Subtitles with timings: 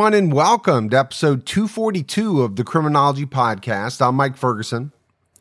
[0.00, 4.00] Everyone, and welcome to episode 242 of the Criminology Podcast.
[4.00, 4.92] I'm Mike Ferguson.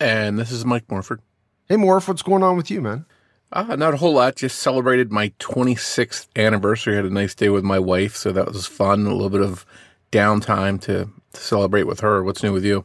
[0.02, 1.22] And this is Mike Morford.
[1.70, 3.06] Hey, Morph, what's going on with you, man?
[3.54, 4.36] Uh, not a whole lot.
[4.36, 6.98] Just celebrated my 26th anniversary.
[6.98, 9.06] Had a nice day with my wife, so that was fun.
[9.06, 9.66] A little bit of
[10.12, 12.22] downtime to, to celebrate with her.
[12.22, 12.84] What's new with you?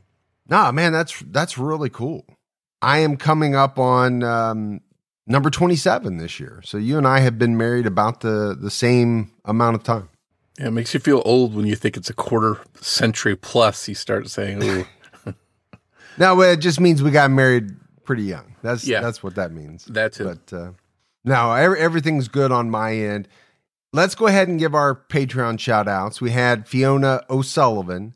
[0.49, 2.25] Nah, man, that's that's really cool.
[2.83, 4.81] I am coming up on um,
[5.27, 6.63] number 27 this year.
[6.65, 10.09] So you and I have been married about the the same amount of time.
[10.59, 13.89] Yeah, it makes you feel old when you think it's a quarter century plus.
[13.89, 14.85] You start saying, "Ooh,
[16.19, 17.75] No, it just means we got married
[18.05, 18.55] pretty young.
[18.63, 19.01] That's Yeah.
[19.01, 19.85] that's what that means.
[19.87, 20.71] that's it." But uh,
[21.25, 23.27] no, every, everything's good on my end.
[23.93, 26.21] Let's go ahead and give our Patreon shout outs.
[26.21, 28.15] We had Fiona O'Sullivan,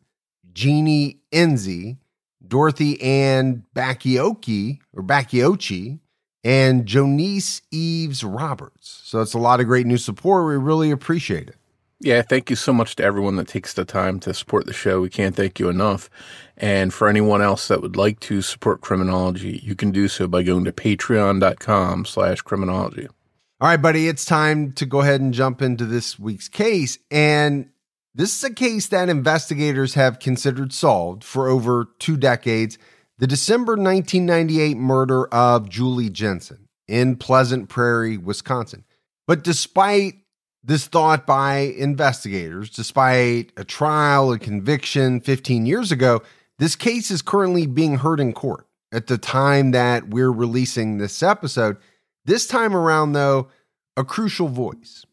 [0.52, 1.98] Jeannie Enzi,
[2.46, 6.00] Dorothy Ann Bakioki or Bakiochi,
[6.44, 9.00] and Jonice Eves Roberts.
[9.04, 10.46] So it's a lot of great new support.
[10.48, 11.56] We really appreciate it.
[12.00, 15.00] Yeah, thank you so much to everyone that takes the time to support the show.
[15.00, 16.08] We can't thank you enough.
[16.56, 20.44] And for anyone else that would like to support criminology, you can do so by
[20.44, 23.08] going to patreon.com slash criminology.
[23.60, 26.98] All right, buddy, it's time to go ahead and jump into this week's case.
[27.10, 27.70] And
[28.14, 32.78] this is a case that investigators have considered solved for over two decades
[33.18, 38.84] the December 1998 murder of Julie Jensen in Pleasant Prairie, Wisconsin.
[39.26, 40.14] But despite
[40.68, 46.20] this thought by investigators, despite a trial, a conviction 15 years ago,
[46.58, 51.22] this case is currently being heard in court at the time that we're releasing this
[51.22, 51.78] episode.
[52.26, 53.48] This time around, though,
[53.96, 55.06] a crucial voice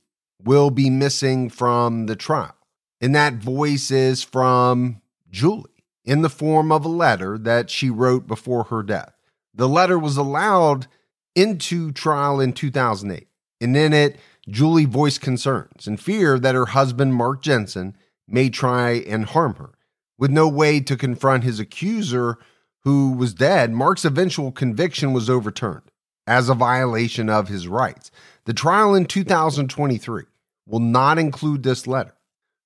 [0.43, 2.55] will be missing from the trial.
[2.99, 5.01] And that voice is from
[5.31, 9.13] Julie in the form of a letter that she wrote before her death.
[9.53, 10.87] The letter was allowed
[11.33, 13.29] into trial in 2008.
[13.61, 17.95] And in it, Julie voiced concerns and fear that her husband, Mark Jensen,
[18.27, 19.71] may try and harm her.
[20.17, 22.37] With no way to confront his accuser,
[22.83, 25.91] who was dead, Mark's eventual conviction was overturned
[26.27, 28.11] as a violation of his rights.
[28.45, 30.23] The trial in 2023
[30.67, 32.13] will not include this letter.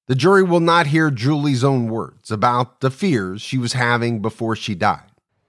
[0.08, 4.56] The jury will not hear Julie's own words about the fears she was having before
[4.56, 5.04] she died.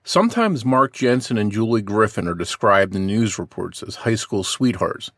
[0.04, 5.10] Sometimes Mark Jensen and Julie Griffin are described in news reports as high school sweethearts,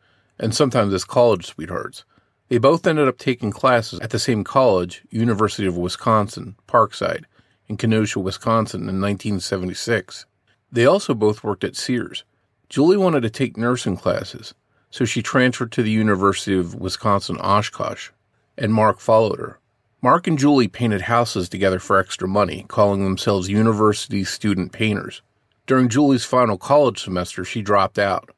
[0.43, 2.05] and sometimes as college sweethearts.
[2.49, 7.25] They both ended up taking classes at the same college, University of Wisconsin, Parkside,
[7.69, 10.27] in Kenosha, Wisconsin, in 1976.
[10.71, 12.25] They also both worked at Sears.
[12.69, 14.53] Julie wanted to take nursing classes,
[14.91, 18.11] so she transferred to the University of Wisconsin Oshkosh,
[18.59, 19.59] and Mark followed her.
[20.03, 25.23] Mark and Julie painted houses together for extra money, calling themselves university student painters.
[25.67, 28.31] During Julie's final college semester, she dropped out.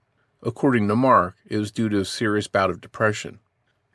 [0.46, 3.38] According to Mark, it was due to a serious bout of depression.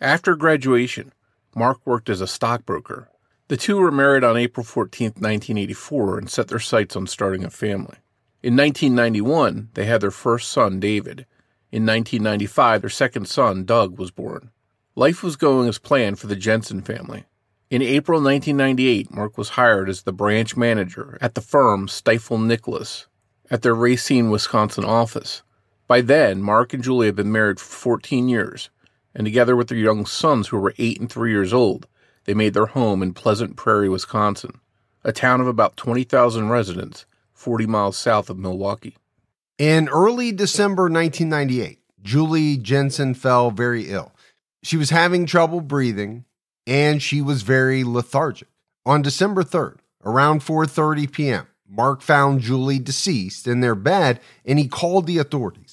[0.01, 1.13] After graduation,
[1.55, 3.09] Mark worked as a stockbroker.
[3.49, 7.51] The two were married on April 14, 1984, and set their sights on starting a
[7.51, 7.97] family.
[8.41, 11.27] In 1991, they had their first son, David.
[11.71, 14.49] In 1995, their second son, Doug, was born.
[14.95, 17.25] Life was going as planned for the Jensen family.
[17.69, 23.05] In April 1998, Mark was hired as the branch manager at the firm Stifel Nicolaus
[23.51, 25.43] at their Racine, Wisconsin office.
[25.89, 28.69] By then, Mark and Julie had been married for 14 years,
[29.15, 31.87] and together with their young sons, who were 8 and 3 years old,
[32.25, 34.59] they made their home in Pleasant Prairie, Wisconsin,
[35.03, 38.97] a town of about 20,000 residents, 40 miles south of Milwaukee.
[39.57, 44.11] In early December 1998, Julie Jensen fell very ill.
[44.61, 46.25] She was having trouble breathing
[46.67, 48.47] and she was very lethargic.
[48.85, 54.67] On December 3rd, around 4:30 p.m., Mark found Julie deceased in their bed and he
[54.67, 55.68] called the authorities.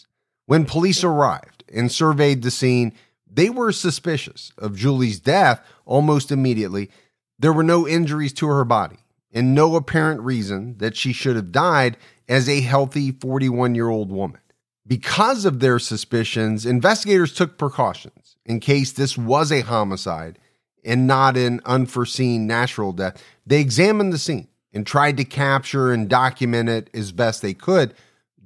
[0.46, 2.93] When police arrived and surveyed the scene,
[3.31, 6.90] they were suspicious of Julie's death almost immediately.
[7.38, 8.98] There were no injuries to her body
[9.32, 11.96] and no apparent reason that she should have died
[12.28, 14.40] as a healthy 41 year old woman.
[14.87, 20.38] Because of their suspicions, investigators took precautions in case this was a homicide
[20.84, 23.22] and not an unforeseen natural death.
[23.44, 27.94] They examined the scene and tried to capture and document it as best they could.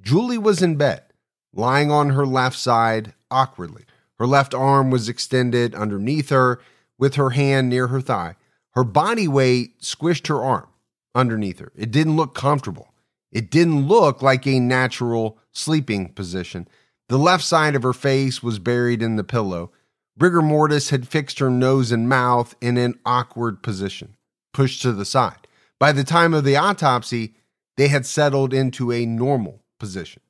[0.01, 1.03] Julie was in bed,
[1.53, 3.83] lying on her left side awkwardly.
[4.19, 6.59] Her left arm was extended underneath her,
[6.97, 8.35] with her hand near her thigh.
[8.71, 10.67] Her body weight squished her arm
[11.15, 11.71] underneath her.
[11.75, 12.93] It didn't look comfortable.
[13.31, 16.67] It didn't look like a natural sleeping position.
[17.09, 19.71] The left side of her face was buried in the pillow.
[20.17, 24.15] Rigor mortis had fixed her nose and mouth in an awkward position,
[24.53, 25.47] pushed to the side.
[25.79, 27.35] By the time of the autopsy,
[27.77, 30.21] they had settled into a normal position.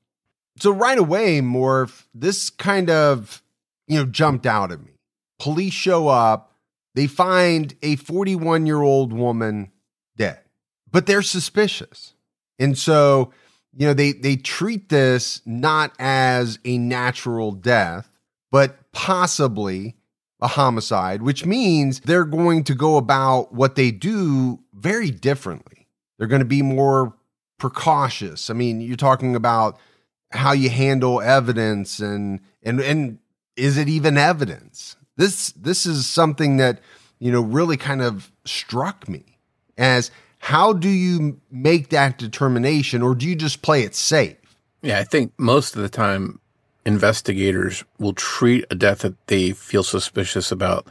[0.57, 3.41] So right away, Morph, this kind of,
[3.87, 4.91] you know, jumped out at me.
[5.39, 6.55] Police show up,
[6.93, 9.71] they find a 41 year old woman
[10.17, 10.39] dead,
[10.91, 12.13] but they're suspicious.
[12.59, 13.33] And so,
[13.75, 18.09] you know, they, they treat this not as a natural death,
[18.51, 19.95] but possibly
[20.41, 25.87] a homicide, which means they're going to go about what they do very differently.
[26.17, 27.13] They're going to be more
[27.57, 28.49] precautious.
[28.49, 29.79] I mean, you're talking about
[30.31, 33.19] how you handle evidence and and and
[33.55, 34.95] is it even evidence?
[35.17, 36.79] This this is something that,
[37.19, 39.37] you know, really kind of struck me
[39.77, 44.37] as how do you make that determination or do you just play it safe?
[44.81, 46.39] Yeah, I think most of the time
[46.85, 50.87] investigators will treat a death that they feel suspicious about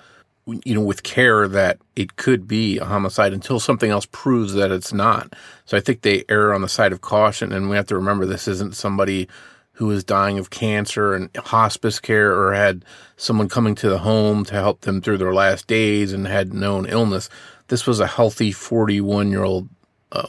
[0.65, 4.71] you know with care that it could be a homicide until something else proves that
[4.71, 7.87] it's not so i think they err on the side of caution and we have
[7.87, 9.29] to remember this isn't somebody
[9.73, 12.85] who is dying of cancer and hospice care or had
[13.17, 16.87] someone coming to the home to help them through their last days and had known
[16.87, 17.29] illness
[17.69, 19.69] this was a healthy 41 year old
[20.13, 20.27] uh,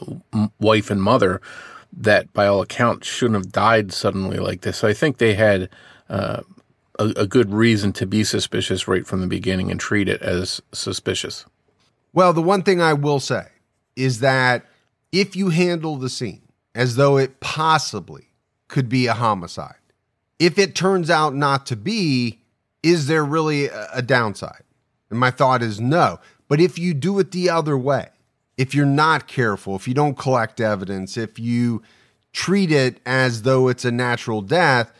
[0.58, 1.40] wife and mother
[1.92, 4.78] that by all accounts shouldn't have died suddenly like this.
[4.78, 5.68] So I think they had
[6.08, 6.42] uh,
[6.98, 10.60] a, a good reason to be suspicious right from the beginning and treat it as
[10.72, 11.44] suspicious.
[12.12, 13.46] Well, the one thing I will say
[13.96, 14.66] is that
[15.10, 16.42] if you handle the scene
[16.74, 18.28] as though it possibly
[18.68, 19.76] could be a homicide,
[20.38, 22.40] if it turns out not to be,
[22.82, 24.64] is there really a downside?
[25.10, 26.18] And my thought is no.
[26.48, 28.08] But if you do it the other way,
[28.56, 31.82] if you're not careful, if you don't collect evidence, if you
[32.32, 34.92] treat it as though it's a natural death,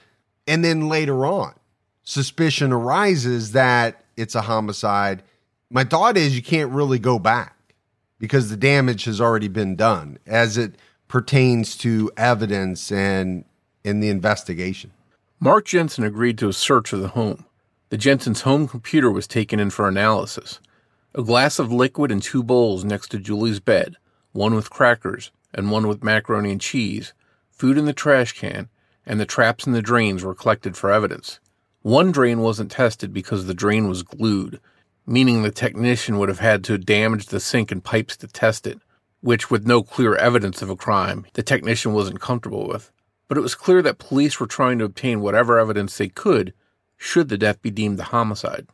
[0.47, 1.55] and then later on,
[2.05, 5.23] suspicion arises that it's a homicide,
[5.71, 7.57] my thought is you can't really go back
[8.19, 10.77] because the damage has already been done as it
[11.09, 13.45] pertains to evidence and
[13.85, 14.93] in the investigation.
[15.41, 17.45] Mark Jensen agreed to a search of the home.
[17.89, 20.61] The Jensen's home computer was taken in for analysis.
[21.15, 23.97] A glass of liquid and two bowls next to Julie's bed,
[24.33, 27.13] one with crackers and one with macaroni and cheese,
[27.51, 28.69] food in the trash can,
[29.05, 31.41] and the traps in the drains were collected for evidence.
[31.83, 34.61] One drain wasn't tested because the drain was glued,
[35.05, 38.79] meaning the technician would have had to damage the sink and pipes to test it,
[39.21, 42.93] which, with no clear evidence of a crime, the technician wasn't comfortable with.
[43.27, 46.55] But it was clear that police were trying to obtain whatever evidence they could
[46.97, 48.69] should the death be deemed a homicide.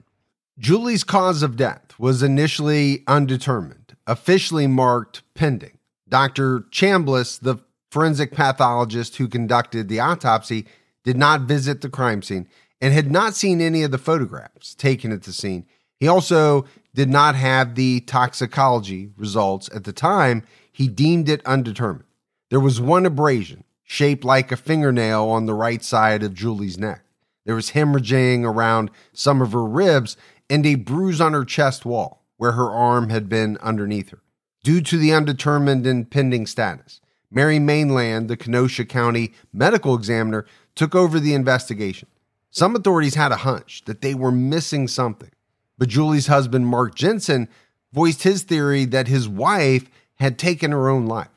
[0.58, 5.78] Julie's cause of death was initially undetermined, officially marked pending.
[6.08, 6.60] Dr.
[6.70, 7.56] Chambliss, the
[7.90, 10.66] forensic pathologist who conducted the autopsy,
[11.04, 12.46] did not visit the crime scene
[12.80, 15.66] and had not seen any of the photographs taken at the scene.
[15.98, 16.64] He also
[16.94, 20.44] did not have the toxicology results at the time.
[20.70, 22.04] He deemed it undetermined.
[22.50, 27.02] There was one abrasion shaped like a fingernail on the right side of Julie's neck.
[27.46, 30.16] There was hemorrhaging around some of her ribs
[30.50, 34.20] and a bruise on her chest wall where her arm had been underneath her.
[34.62, 40.94] Due to the undetermined and pending status, Mary Mainland, the Kenosha County medical examiner, took
[40.94, 42.08] over the investigation.
[42.50, 45.30] Some authorities had a hunch that they were missing something,
[45.76, 47.48] but Julie's husband, Mark Jensen,
[47.92, 51.28] voiced his theory that his wife had taken her own life.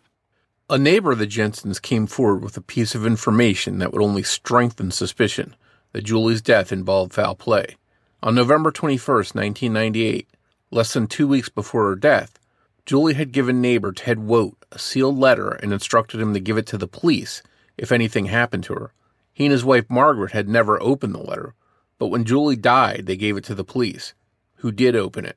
[0.70, 4.24] A neighbor of the Jensens came forward with a piece of information that would only
[4.24, 5.56] strengthen suspicion
[5.92, 7.76] that Julie's death involved foul play.
[8.24, 10.30] On November 21, 1998,
[10.72, 12.40] less than two weeks before her death,
[12.86, 16.68] Julie had given neighbor Ted Wojt a sealed letter and instructed him to give it
[16.68, 17.44] to the police
[17.78, 18.94] if anything happened to her.
[19.42, 21.56] He and his wife Margaret had never opened the letter,
[21.98, 24.14] but when Julie died, they gave it to the police,
[24.58, 25.36] who did open it.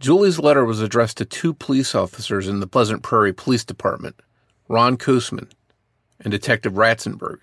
[0.00, 4.20] Julie's letter was addressed to two police officers in the Pleasant Prairie Police Department,
[4.66, 5.48] Ron Koosman
[6.18, 7.42] and Detective Ratzenberg.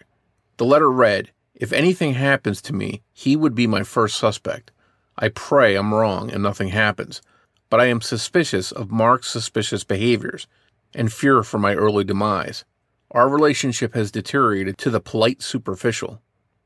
[0.57, 4.72] The letter read, If anything happens to me, he would be my first suspect.
[5.17, 7.22] I pray I'm wrong and nothing happens,
[7.69, 10.48] but I am suspicious of Mark's suspicious behaviors
[10.93, 12.65] and fear for my early demise.
[13.13, 16.22] Our relationship has deteriorated to the polite superficial.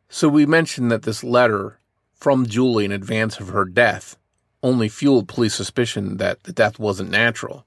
[0.07, 1.79] So we mentioned that this letter
[2.13, 4.17] from Julie in advance of her death
[4.63, 7.65] only fueled police suspicion that the death wasn't natural,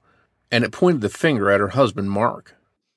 [0.51, 2.55] and it pointed the finger at her husband, Mark.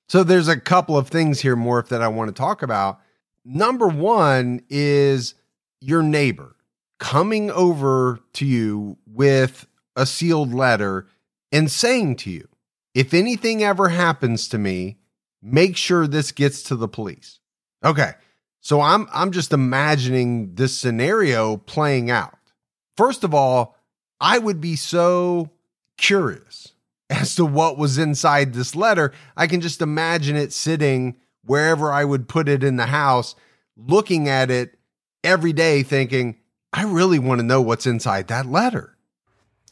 [0.09, 3.01] So there's a couple of things here, Morph, that I want to talk about.
[3.45, 5.35] Number one is
[5.81, 6.57] your neighbor
[6.99, 11.07] coming over to you with a sealed letter
[11.53, 12.49] and saying to you,
[12.95, 14.97] if anything ever happens to me,
[15.45, 17.39] make sure this gets to the police.
[17.85, 18.13] Okay.
[18.61, 22.39] So I'm I'm just imagining this scenario playing out.
[22.97, 23.77] First of all,
[24.21, 25.51] I would be so
[25.99, 26.73] curious
[27.11, 29.13] as to what was inside this letter.
[29.37, 33.35] I can just imagine it sitting wherever I would put it in the house,
[33.77, 34.79] looking at it
[35.23, 36.37] every day, thinking,
[36.73, 38.94] I really want to know what's inside that letter.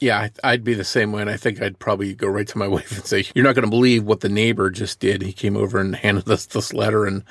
[0.03, 1.21] Yeah, I'd be the same way.
[1.21, 3.65] And I think I'd probably go right to my wife and say, You're not going
[3.65, 5.23] to believe what the neighbor just did.
[5.23, 7.23] He came over and handed us this letter and,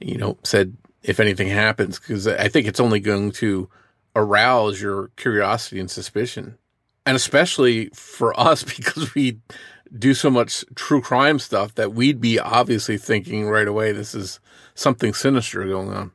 [0.00, 3.68] you know, said, if anything happens, because I think it's only going to
[4.16, 6.58] arouse your curiosity and suspicion.
[7.06, 9.38] And especially for us, because we
[9.96, 14.40] do so much true crime stuff that we'd be obviously thinking right away this is
[14.74, 16.10] something sinister going on.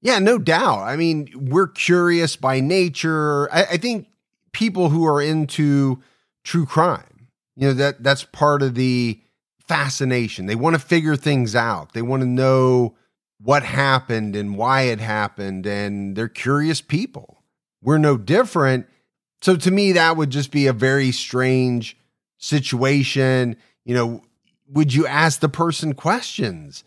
[0.00, 0.80] Yeah, no doubt.
[0.80, 3.52] I mean, we're curious by nature.
[3.52, 4.08] I, I, think
[4.52, 6.02] people who are into
[6.44, 9.20] true crime, you know, that that's part of the
[9.66, 10.46] fascination.
[10.46, 11.92] They want to figure things out.
[11.92, 12.94] They want to know
[13.40, 17.42] what happened and why it happened, and they're curious people.
[17.82, 18.86] We're no different.
[19.40, 21.96] So to me, that would just be a very strange
[22.38, 23.56] situation.
[23.84, 24.22] You know,
[24.68, 26.84] would you ask the person questions?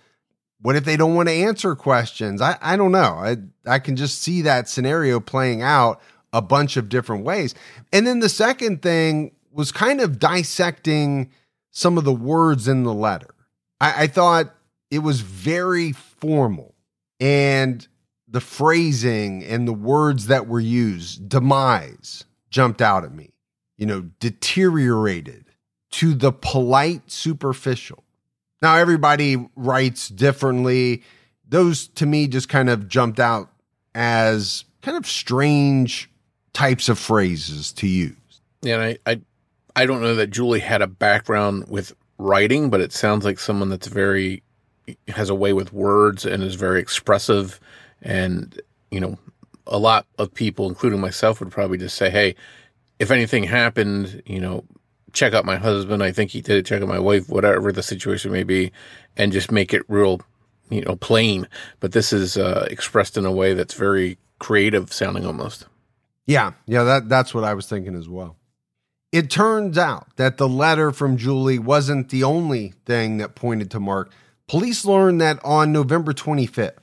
[0.62, 2.41] What if they don't want to answer questions?
[2.41, 3.19] I, I don't know.
[3.19, 6.01] I, I can just see that scenario playing out
[6.34, 7.55] a bunch of different ways.
[7.94, 11.32] And then the second thing was kind of dissecting
[11.72, 13.34] some of the words in the letter.
[13.79, 14.53] I, I thought
[14.91, 16.75] it was very formal
[17.20, 17.88] and
[18.27, 23.32] the phrasing and the words that were used, demise jumped out at me,
[23.77, 25.46] you know, deteriorated
[25.91, 28.03] to the polite superficial.
[28.62, 31.03] Now, everybody writes differently.
[31.48, 33.50] Those to me just kind of jumped out
[33.94, 36.10] as kind of strange
[36.55, 38.15] types of phrases to use.
[38.62, 39.21] Yeah, I, I,
[39.75, 43.69] I don't know that Julie had a background with writing, but it sounds like someone
[43.69, 44.41] that's very
[45.07, 47.59] has a way with words and is very expressive.
[48.01, 48.59] And,
[48.89, 49.17] you know,
[49.67, 52.35] a lot of people, including myself, would probably just say, hey,
[53.00, 54.63] if anything happened, you know,
[55.12, 56.03] check out my husband.
[56.03, 56.65] I think he did it.
[56.65, 58.71] Check out my wife, whatever the situation may be,
[59.17, 60.21] and just make it real,
[60.69, 61.47] you know, plain.
[61.79, 65.65] But this is uh, expressed in a way that's very creative sounding almost.
[66.25, 66.53] Yeah.
[66.65, 66.84] Yeah.
[66.84, 68.38] That, that's what I was thinking as well.
[69.12, 73.79] It turns out that the letter from Julie wasn't the only thing that pointed to
[73.79, 74.12] Mark.
[74.48, 76.77] Police learned that on November 25th,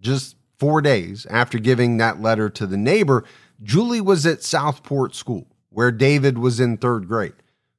[0.00, 3.24] just four days after giving that letter to the neighbor,
[3.62, 7.32] Julie was at Southport School, where David was in third grade.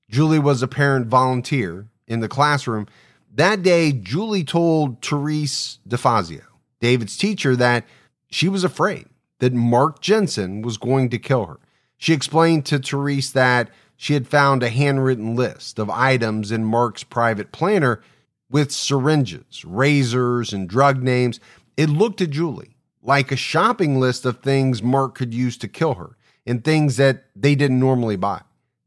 [0.09, 2.87] Julie was a parent volunteer in the classroom.
[3.33, 6.41] That day, Julie told Therese DeFazio,
[6.81, 7.85] David's teacher, that
[8.31, 9.05] she was afraid
[9.39, 11.59] that Mark Jensen was going to kill her.
[11.97, 17.03] She explained to Therese that she had found a handwritten list of items in Mark's
[17.03, 18.01] private planner
[18.49, 21.39] with syringes, razors, and drug names.
[21.75, 25.95] It looked to Julie like a shopping list of things Mark could use to kill
[25.95, 28.41] her and things that they didn't normally buy.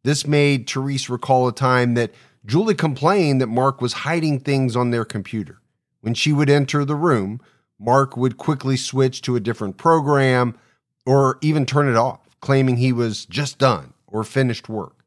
[0.04, 2.12] This made Therese recall a time that
[2.44, 5.60] Julie complained that Mark was hiding things on their computer.
[6.00, 7.40] When she would enter the room,
[7.82, 10.56] Mark would quickly switch to a different program
[11.04, 15.04] or even turn it off, claiming he was just done or finished work.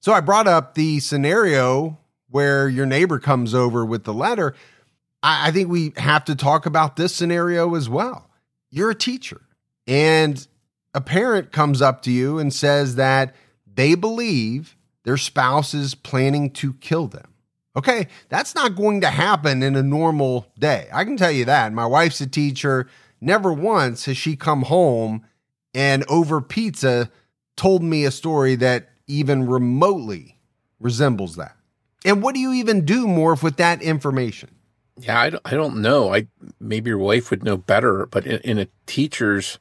[0.00, 4.54] So I brought up the scenario where your neighbor comes over with the letter,
[5.22, 8.28] I, think we have to talk about this scenario as well.
[8.70, 9.42] You're a teacher,
[9.86, 10.44] and
[10.94, 13.34] a parent comes up to you and says that
[13.72, 17.31] they believe their spouse is planning to kill them.
[17.74, 20.88] Okay, that's not going to happen in a normal day.
[20.92, 21.72] I can tell you that.
[21.72, 22.86] My wife's a teacher.
[23.20, 25.24] Never once has she come home
[25.74, 27.10] and over pizza
[27.56, 30.38] told me a story that even remotely
[30.80, 31.56] resembles that.
[32.04, 34.50] And what do you even do more with that information?
[34.98, 36.12] Yeah, I don't, I don't know.
[36.14, 36.26] I
[36.60, 39.58] maybe your wife would know better, but in, in a teacher's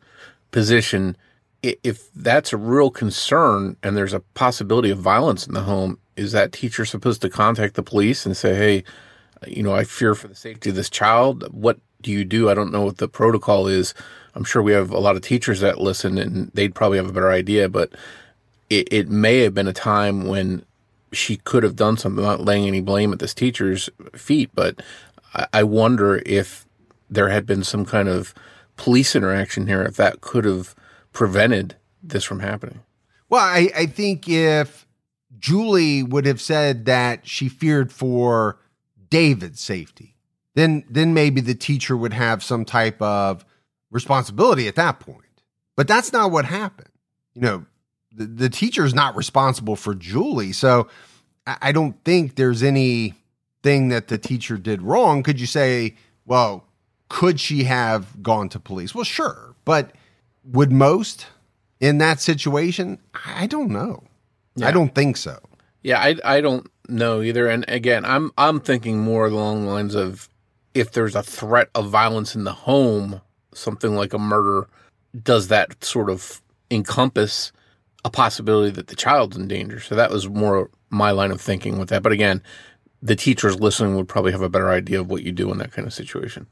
[0.51, 1.15] position,
[1.63, 6.31] if that's a real concern and there's a possibility of violence in the home, is
[6.31, 8.83] that teacher supposed to contact the police and say, "Hey,
[9.47, 11.47] you know, I fear for the safety of this child.
[11.51, 13.93] What do you do?" I don't know what the protocol is.
[14.35, 17.13] I'm sure we have a lot of teachers that listen, and they'd probably have a
[17.13, 17.69] better idea.
[17.69, 17.91] But
[18.69, 20.65] it, it may have been a time when
[21.11, 24.81] she could have done something, not laying any blame at this teacher's feet, but
[25.33, 26.65] I, I wonder if
[27.09, 28.33] there had been some kind of
[28.77, 30.73] police interaction here, if that could have
[31.11, 32.79] prevented this from happening.
[33.29, 34.87] Well, I, I think if
[35.41, 38.59] Julie would have said that she feared for
[39.09, 40.15] David's safety,
[40.55, 43.43] then then maybe the teacher would have some type of
[43.89, 45.25] responsibility at that point.
[45.75, 46.91] But that's not what happened.
[47.33, 47.65] You know,
[48.11, 50.51] the, the teacher is not responsible for Julie.
[50.51, 50.87] So
[51.47, 55.23] I, I don't think there's anything that the teacher did wrong.
[55.23, 55.95] Could you say,
[56.25, 56.67] well,
[57.09, 58.93] could she have gone to police?
[58.93, 59.55] Well, sure.
[59.65, 59.91] But
[60.43, 61.27] would most
[61.79, 62.99] in that situation?
[63.25, 64.03] I don't know.
[64.55, 64.67] Yeah.
[64.67, 65.39] I don't think so.
[65.83, 67.47] Yeah, I, I don't know either.
[67.47, 70.29] And again, I'm I'm thinking more along the lines of
[70.73, 73.21] if there's a threat of violence in the home,
[73.53, 74.67] something like a murder,
[75.23, 77.51] does that sort of encompass
[78.05, 79.79] a possibility that the child's in danger?
[79.79, 82.03] So that was more my line of thinking with that.
[82.03, 82.41] But again,
[83.01, 85.71] the teachers listening would probably have a better idea of what you do in that
[85.71, 86.47] kind of situation.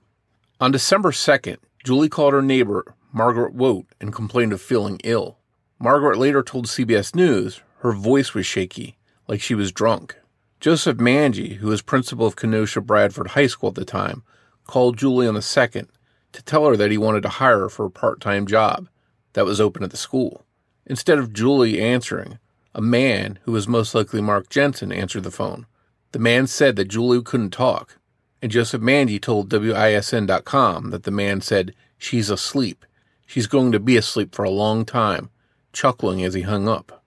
[0.60, 5.38] On December 2nd, Julie called her neighbor, Margaret Wojt, and complained of feeling ill.
[5.80, 10.18] Margaret later told CBS News her voice was shaky, like she was drunk.
[10.60, 14.24] Joseph Mangy, who was principal of Kenosha Bradford High School at the time,
[14.68, 15.88] called Julie on the 2nd
[16.34, 18.90] to tell her that he wanted to hire her for a part time job
[19.34, 20.46] that was open at the school.
[20.86, 22.38] Instead of Julie answering,
[22.76, 25.66] a man, who was most likely Mark Jensen, answered the phone.
[26.12, 27.98] The man said that Julie couldn't talk,
[28.42, 32.86] and Joseph Mangy told WISN.com that the man said, She's asleep.
[33.26, 35.30] She's going to be asleep for a long time,
[35.72, 36.99] chuckling as he hung up.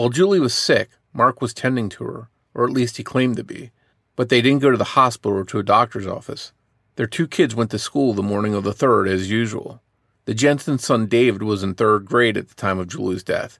[0.00, 3.44] While Julie was sick, Mark was tending to her, or at least he claimed to
[3.44, 3.70] be,
[4.16, 6.54] but they didn't go to the hospital or to a doctor's office.
[6.96, 9.82] Their two kids went to school the morning of the 3rd as usual.
[10.24, 13.58] The Jensen's son David was in third grade at the time of Julie's death.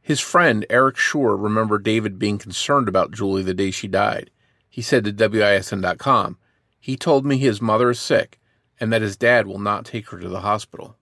[0.00, 4.30] His friend Eric Shore remembered David being concerned about Julie the day she died.
[4.70, 6.38] He said to WISN.com,
[6.80, 8.40] He told me his mother is sick
[8.80, 10.96] and that his dad will not take her to the hospital.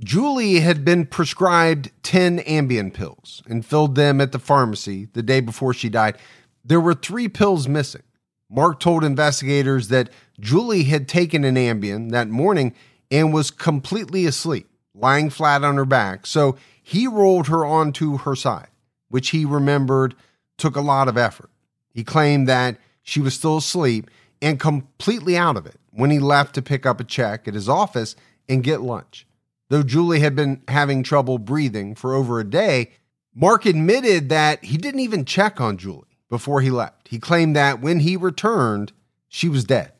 [0.00, 5.40] Julie had been prescribed 10 Ambien pills and filled them at the pharmacy the day
[5.40, 6.18] before she died.
[6.64, 8.02] There were three pills missing.
[8.50, 12.74] Mark told investigators that Julie had taken an Ambien that morning
[13.10, 16.26] and was completely asleep, lying flat on her back.
[16.26, 18.68] So he rolled her onto her side,
[19.08, 20.14] which he remembered
[20.58, 21.50] took a lot of effort.
[21.94, 24.10] He claimed that she was still asleep
[24.42, 27.68] and completely out of it when he left to pick up a check at his
[27.68, 28.14] office
[28.46, 29.26] and get lunch.
[29.68, 32.92] Though Julie had been having trouble breathing for over a day,
[33.34, 37.08] Mark admitted that he didn't even check on Julie before he left.
[37.08, 38.92] He claimed that when he returned,
[39.28, 39.92] she was dead.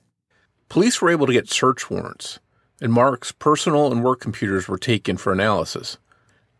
[0.68, 2.38] Police were able to get search warrants,
[2.80, 5.98] and Mark's personal and work computers were taken for analysis.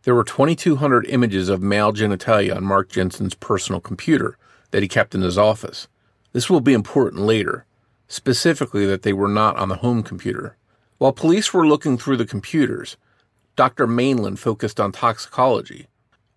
[0.02, 4.36] There were 2,200 images of male genitalia on Mark Jensen's personal computer
[4.70, 5.88] that he kept in his office.
[6.32, 7.66] This will be important later,
[8.06, 10.56] specifically that they were not on the home computer.
[10.98, 12.96] While police were looking through the computers,
[13.54, 13.86] Dr.
[13.86, 15.88] Mainland focused on toxicology.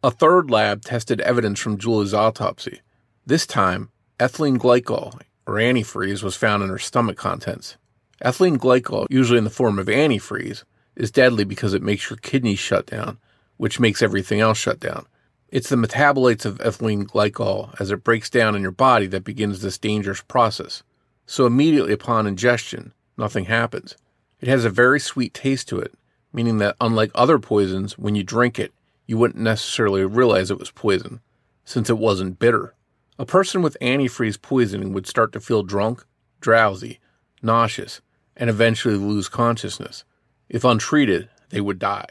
[0.03, 2.81] A third lab tested evidence from Julie's autopsy.
[3.25, 7.77] This time, ethylene glycol, or antifreeze, was found in her stomach contents.
[8.23, 10.63] Ethylene glycol, usually in the form of antifreeze,
[10.95, 13.17] is deadly because it makes your kidneys shut down,
[13.55, 15.05] which makes everything else shut down.
[15.47, 19.61] It's the metabolites of ethylene glycol as it breaks down in your body that begins
[19.61, 20.83] this dangerous process.
[21.25, 23.95] So immediately upon ingestion, nothing happens.
[24.41, 25.93] It has a very sweet taste to it,
[26.31, 28.73] meaning that unlike other poisons, when you drink it,
[29.05, 31.19] you wouldn't necessarily realize it was poison,
[31.65, 32.73] since it wasn't bitter.
[33.17, 36.05] A person with antifreeze poisoning would start to feel drunk,
[36.39, 36.99] drowsy,
[37.41, 38.01] nauseous,
[38.37, 40.05] and eventually lose consciousness.
[40.47, 42.07] If untreated, they would die.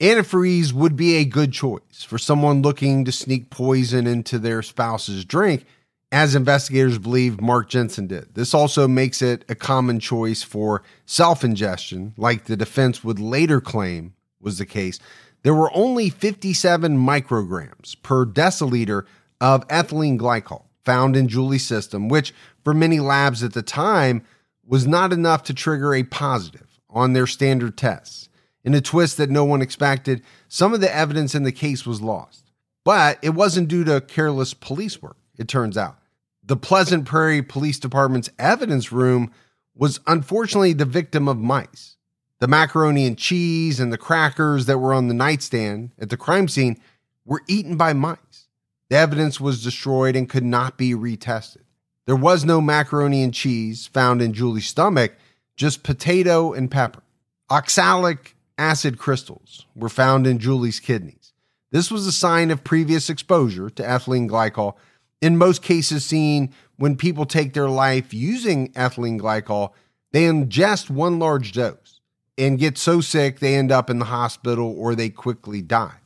[0.00, 5.24] Antifreeze would be a good choice for someone looking to sneak poison into their spouse's
[5.24, 5.66] drink,
[6.12, 8.34] as investigators believe Mark Jensen did.
[8.34, 13.60] This also makes it a common choice for self ingestion, like the defense would later
[13.60, 14.98] claim was the case.
[15.42, 19.04] There were only 57 micrograms per deciliter
[19.40, 24.22] of ethylene glycol found in Julie's system, which for many labs at the time
[24.66, 28.28] was not enough to trigger a positive on their standard tests.
[28.62, 32.02] In a twist that no one expected, some of the evidence in the case was
[32.02, 32.50] lost.
[32.84, 35.99] But it wasn't due to careless police work, it turns out.
[36.42, 39.30] The Pleasant Prairie Police Department's evidence room
[39.74, 41.96] was unfortunately the victim of mice.
[42.38, 46.48] The macaroni and cheese and the crackers that were on the nightstand at the crime
[46.48, 46.80] scene
[47.24, 48.48] were eaten by mice.
[48.88, 51.64] The evidence was destroyed and could not be retested.
[52.06, 55.14] There was no macaroni and cheese found in Julie's stomach,
[55.54, 57.02] just potato and pepper.
[57.50, 61.32] Oxalic acid crystals were found in Julie's kidneys.
[61.70, 64.74] This was a sign of previous exposure to ethylene glycol,
[65.20, 69.72] in most cases seen when people take their life using ethylene glycol,
[70.12, 72.00] they ingest one large dose
[72.38, 75.96] and get so sick they end up in the hospital or they quickly die.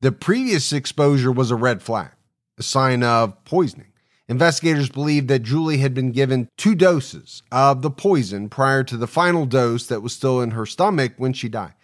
[0.00, 2.10] The previous exposure was a red flag,
[2.58, 3.92] a sign of poisoning.
[4.28, 9.06] Investigators believe that Julie had been given two doses of the poison prior to the
[9.06, 11.74] final dose that was still in her stomach when she died.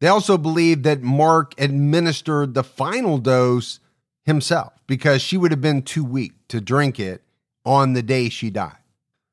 [0.00, 3.80] They also believe that Mark administered the final dose
[4.24, 7.22] himself because she would have been too weak to drink it
[7.64, 8.74] on the day she died.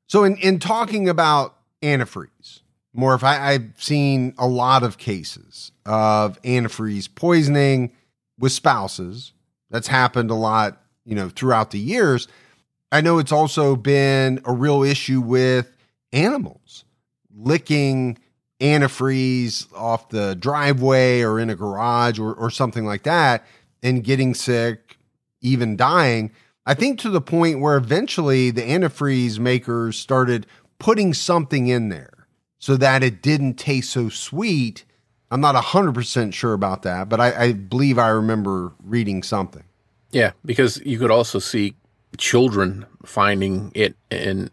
[0.06, 2.60] So, in, in talking about antifreeze,
[2.96, 7.90] Morph, I, I've seen a lot of cases of antifreeze poisoning
[8.38, 9.32] with spouses.
[9.70, 12.28] That's happened a lot, you know, throughout the years.
[12.92, 15.76] I know it's also been a real issue with
[16.12, 16.84] animals
[17.34, 18.18] licking
[18.60, 23.44] antifreeze off the driveway or in a garage or, or something like that
[23.82, 24.85] and getting sick,
[25.40, 26.32] even dying.
[26.64, 30.46] I think to the point where eventually the antifreeze makers started
[30.78, 32.26] putting something in there
[32.58, 34.84] so that it didn't taste so sweet.
[35.30, 39.64] I'm not 100% sure about that, but I, I believe I remember reading something.
[40.10, 41.74] Yeah, because you could also see
[42.16, 44.50] children finding it and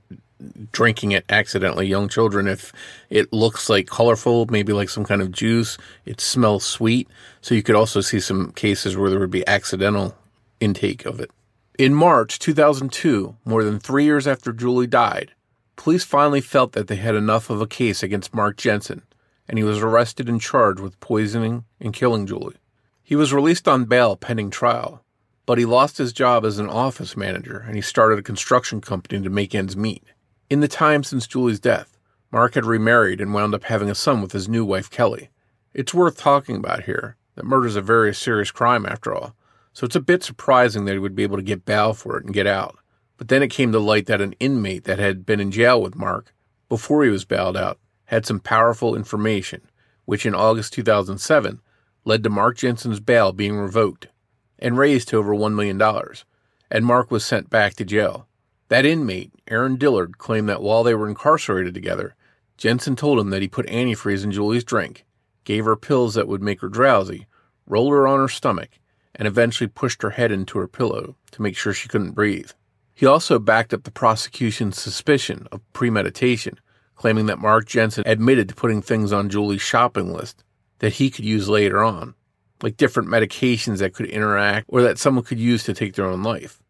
[0.71, 2.73] drinking it accidentally, young children, if
[3.09, 7.07] it looks like colorful, maybe like some kind of juice, it smells sweet.
[7.41, 10.15] So you could also see some cases where there would be accidental
[10.63, 11.31] intake of it.
[11.77, 15.33] In March 2002, more than three years after Julie died,
[15.75, 19.01] police finally felt that they had enough of a case against Mark Jensen,
[19.47, 22.57] and he was arrested and charged with poisoning and killing Julie.
[23.03, 25.03] He was released on bail pending trial,
[25.45, 29.21] but he lost his job as an office manager and he started a construction company
[29.21, 30.03] to make ends meet.
[30.49, 31.97] In the time since Julie's death,
[32.31, 35.29] Mark had remarried and wound up having a son with his new wife, Kelly.
[35.73, 39.35] It's worth talking about here that murder is a very serious crime after all,
[39.73, 42.25] so it's a bit surprising that he would be able to get bail for it
[42.25, 42.77] and get out.
[43.17, 45.95] But then it came to light that an inmate that had been in jail with
[45.95, 46.33] Mark
[46.69, 49.61] before he was bailed out had some powerful information,
[50.05, 51.61] which in August 2007
[52.05, 54.07] led to Mark Jensen's bail being revoked
[54.59, 55.81] and raised to over $1 million,
[56.69, 58.27] and Mark was sent back to jail.
[58.69, 62.15] That inmate, Aaron Dillard, claimed that while they were incarcerated together,
[62.57, 65.05] Jensen told him that he put antifreeze in Julie's drink,
[65.43, 67.27] gave her pills that would make her drowsy,
[67.65, 68.69] rolled her on her stomach,
[69.15, 72.51] and eventually pushed her head into her pillow to make sure she couldn't breathe.
[72.93, 76.59] He also backed up the prosecution's suspicion of premeditation,
[76.95, 80.43] claiming that Mark Jensen admitted to putting things on Julie's shopping list
[80.79, 82.13] that he could use later on,
[82.61, 86.23] like different medications that could interact or that someone could use to take their own
[86.23, 86.61] life.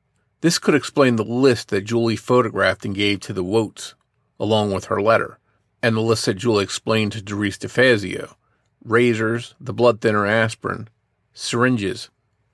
[0.41, 3.93] This could explain the list that Julie photographed and gave to the Wojts,
[4.39, 5.39] along with her letter,
[5.81, 8.35] and the list that Julie explained to Doris DeFazio
[8.83, 10.89] razors, the blood thinner aspirin,
[11.33, 12.09] syringes,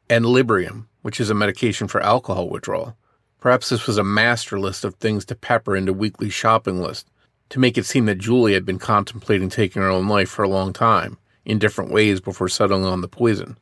[0.10, 2.98] and Librium, which is a medication for alcohol withdrawal.
[3.40, 7.08] Perhaps this was a master list of things to pepper into weekly shopping list
[7.50, 10.50] to make it seem that Julie had been contemplating taking her own life for a
[10.50, 13.58] long time in different ways before settling on the poison.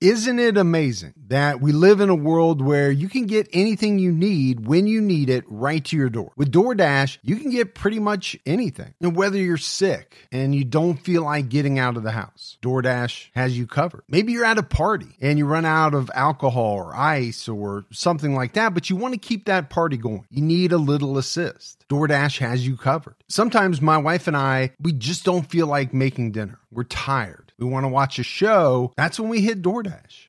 [0.00, 4.10] Isn't it amazing that we live in a world where you can get anything you
[4.10, 6.32] need when you need it right to your door?
[6.38, 8.94] With DoorDash, you can get pretty much anything.
[9.02, 13.28] And whether you're sick and you don't feel like getting out of the house, DoorDash
[13.34, 14.02] has you covered.
[14.08, 18.34] Maybe you're at a party and you run out of alcohol or ice or something
[18.34, 20.24] like that, but you want to keep that party going.
[20.30, 21.84] You need a little assist.
[21.90, 23.16] DoorDash has you covered.
[23.30, 26.58] Sometimes my wife and I, we just don't feel like making dinner.
[26.72, 30.28] We're tired we want to watch a show, that's when we hit DoorDash.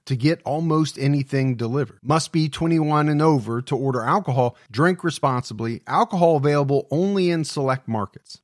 [0.05, 1.99] to get almost anything delivered.
[2.03, 4.57] Must be 21 and over to order alcohol.
[4.71, 5.81] Drink responsibly.
[5.87, 8.41] Alcohol available only in select markets.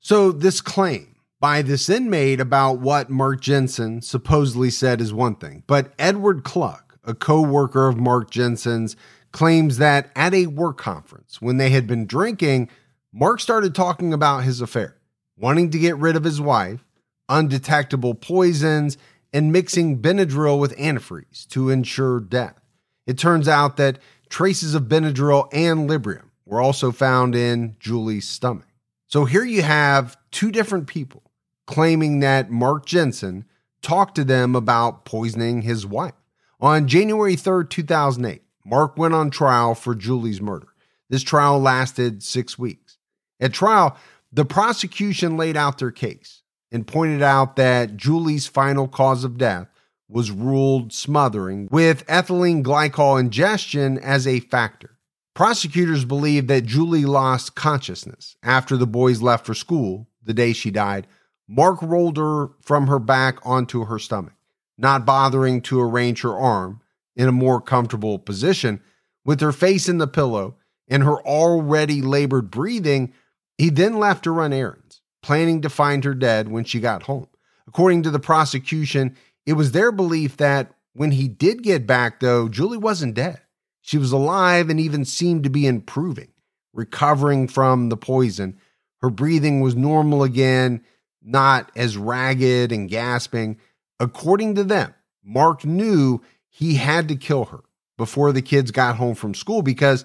[0.00, 5.64] So, this claim by this inmate about what Mark Jensen supposedly said is one thing,
[5.66, 8.96] but Edward Cluck, a co worker of Mark Jensen's,
[9.32, 12.70] claims that at a work conference, when they had been drinking,
[13.12, 14.96] Mark started talking about his affair,
[15.36, 16.84] wanting to get rid of his wife,
[17.28, 18.96] undetectable poisons,
[19.36, 22.58] and mixing Benadryl with antifreeze to ensure death.
[23.06, 23.98] It turns out that
[24.30, 28.68] traces of Benadryl and Librium were also found in Julie's stomach.
[29.08, 31.22] So here you have two different people
[31.66, 33.44] claiming that Mark Jensen
[33.82, 36.14] talked to them about poisoning his wife.
[36.58, 40.68] On January 3rd, 2008, Mark went on trial for Julie's murder.
[41.10, 42.96] This trial lasted six weeks.
[43.38, 43.98] At trial,
[44.32, 49.68] the prosecution laid out their case and pointed out that Julie's final cause of death
[50.08, 54.98] was ruled smothering with ethylene glycol ingestion as a factor.
[55.34, 60.70] Prosecutors believe that Julie lost consciousness after the boys left for school the day she
[60.70, 61.06] died.
[61.48, 64.32] Mark rolled her from her back onto her stomach,
[64.78, 66.80] not bothering to arrange her arm
[67.14, 68.80] in a more comfortable position.
[69.24, 70.56] With her face in the pillow
[70.88, 73.12] and her already labored breathing,
[73.58, 74.85] he then left to run errands,
[75.26, 77.26] planning to find her dead when she got home.
[77.66, 82.48] According to the prosecution, it was their belief that when he did get back, though,
[82.48, 83.40] Julie wasn't dead.
[83.82, 86.28] She was alive and even seemed to be improving,
[86.72, 88.56] recovering from the poison.
[89.00, 90.84] Her breathing was normal again,
[91.20, 93.58] not as ragged and gasping.
[93.98, 97.64] According to them, Mark knew he had to kill her
[97.98, 100.04] before the kids got home from school because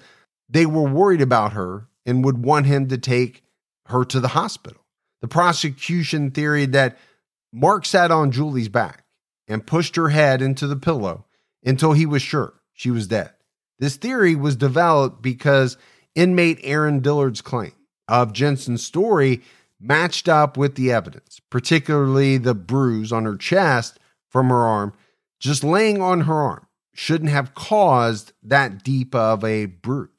[0.49, 3.43] they were worried about her and would want him to take
[3.85, 4.80] her to the hospital.
[5.21, 6.97] The prosecution theory that
[7.53, 9.03] Mark sat on Julie's back
[9.47, 11.25] and pushed her head into the pillow
[11.63, 13.31] until he was sure she was dead.
[13.79, 15.77] This theory was developed because
[16.15, 17.73] inmate Aaron Dillard's claim
[18.07, 19.41] of Jensen's story
[19.79, 24.93] matched up with the evidence, particularly the bruise on her chest from her arm.
[25.39, 30.09] Just laying on her arm shouldn't have caused that deep of a bruise.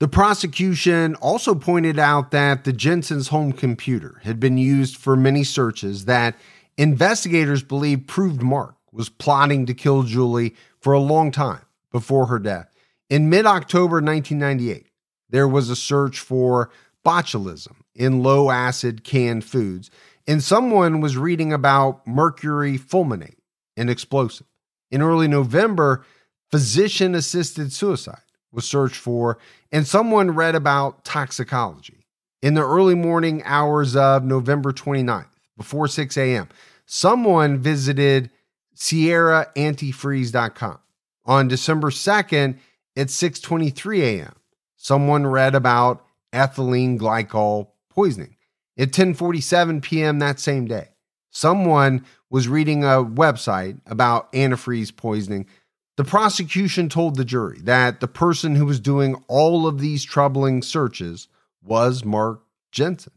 [0.00, 5.44] The prosecution also pointed out that the Jensen's home computer had been used for many
[5.44, 6.36] searches that
[6.76, 12.40] investigators believe proved Mark was plotting to kill Julie for a long time before her
[12.40, 12.68] death.
[13.08, 14.88] In mid October 1998,
[15.30, 16.70] there was a search for
[17.04, 19.90] botulism in low acid canned foods,
[20.26, 23.38] and someone was reading about mercury fulminate,
[23.76, 24.46] an explosive.
[24.90, 26.04] In early November,
[26.50, 28.22] physician assisted suicide
[28.54, 29.38] was searched for,
[29.72, 32.06] and someone read about toxicology.
[32.40, 36.48] In the early morning hours of November 29th, before 6 a.m.,
[36.86, 38.30] someone visited
[38.76, 40.78] sierraantifreeze.com.
[41.26, 42.58] On December 2nd
[42.96, 44.34] at 6:23 a.m.,
[44.76, 48.36] someone read about ethylene glycol poisoning.
[48.76, 50.18] At 10:47 p.m.
[50.18, 50.88] that same day,
[51.30, 55.46] someone was reading a website about antifreeze poisoning.
[55.96, 60.62] The prosecution told the jury that the person who was doing all of these troubling
[60.62, 61.28] searches
[61.62, 63.12] was Mark Jensen.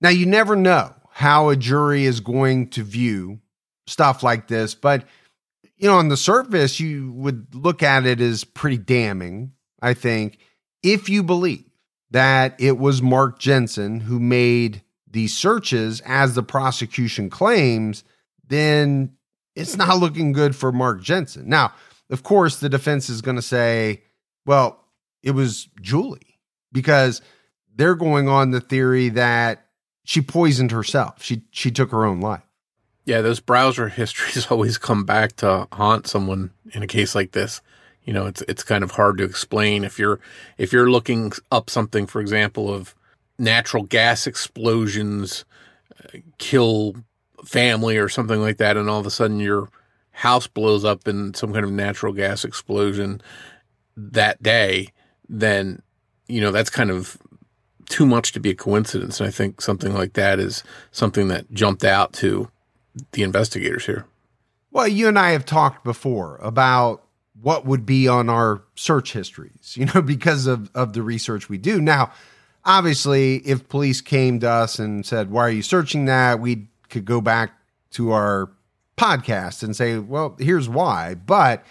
[0.00, 3.40] Now, you never know how a jury is going to view
[3.86, 5.04] stuff like this, but
[5.76, 9.52] you know, on the surface, you would look at it as pretty damning,
[9.82, 10.38] I think,
[10.82, 11.64] if you believe
[12.10, 18.04] that it was Mark Jensen who made these searches, as the prosecution claims,
[18.46, 19.16] then
[19.54, 21.48] it's not looking good for Mark Jensen.
[21.48, 21.72] Now,
[22.10, 24.02] of course, the defense is going to say,
[24.44, 24.84] well,
[25.22, 26.38] it was Julie
[26.72, 27.20] because
[27.74, 29.66] they're going on the theory that
[30.04, 31.22] she poisoned herself.
[31.22, 32.42] She she took her own life.
[33.04, 37.60] Yeah, those browser histories always come back to haunt someone in a case like this.
[38.04, 40.20] You know, it's it's kind of hard to explain if you're
[40.58, 42.94] if you're looking up something, for example, of
[43.38, 45.44] natural gas explosions
[45.98, 46.94] uh, kill
[47.44, 49.68] family or something like that, and all of a sudden your
[50.16, 53.20] house blows up in some kind of natural gas explosion
[53.98, 54.88] that day,
[55.28, 55.82] then
[56.26, 57.18] you know that's kind of
[57.88, 59.20] too much to be a coincidence.
[59.20, 62.50] And I think something like that is something that jumped out to
[63.12, 64.06] the investigators here.
[64.70, 67.02] Well, you and I have talked before about
[67.40, 71.58] what would be on our search histories, you know, because of, of the research we
[71.58, 71.78] do.
[71.78, 72.10] Now,
[72.64, 76.40] obviously, if police came to us and said, Why are you searching that?
[76.40, 77.52] We could go back
[77.92, 78.50] to our
[78.96, 81.14] podcast and say, Well, here's why.
[81.14, 81.64] But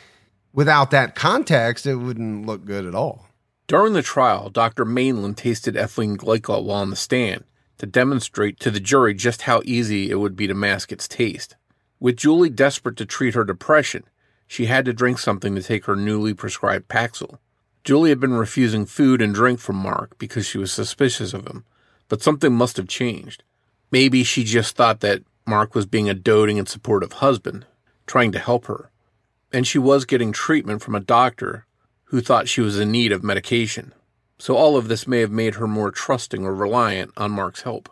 [0.54, 3.28] without that context, it wouldn't look good at all.
[3.68, 4.86] During the trial, Dr.
[4.86, 7.44] Mainland tasted ethylene glycol while on the stand
[7.78, 11.56] to demonstrate to the jury just how easy it would be to mask its taste.
[12.00, 14.04] With Julie desperate to treat her depression,
[14.48, 17.40] she had to drink something to take her newly prescribed Paxil.
[17.84, 21.66] Julie had been refusing food and drink from Mark because she was suspicious of him,
[22.08, 23.44] but something must have changed.
[23.92, 27.66] Maybe she just thought that Mark was being a doting and supportive husband,
[28.08, 28.90] trying to help her.
[29.52, 31.66] And she was getting treatment from a doctor
[32.06, 33.94] who thought she was in need of medication.
[34.38, 37.90] So all of this may have made her more trusting or reliant on Mark's help.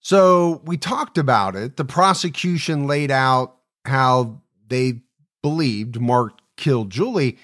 [0.00, 1.76] So we talked about it.
[1.76, 5.02] The prosecution laid out how they
[5.42, 7.38] believed Mark killed Julie,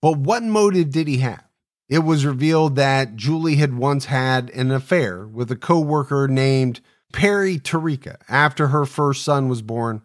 [0.00, 1.44] but what motive did he have?
[1.88, 6.80] It was revealed that Julie had once had an affair with a coworker named
[7.12, 10.04] Perry Tarika after her first son was born.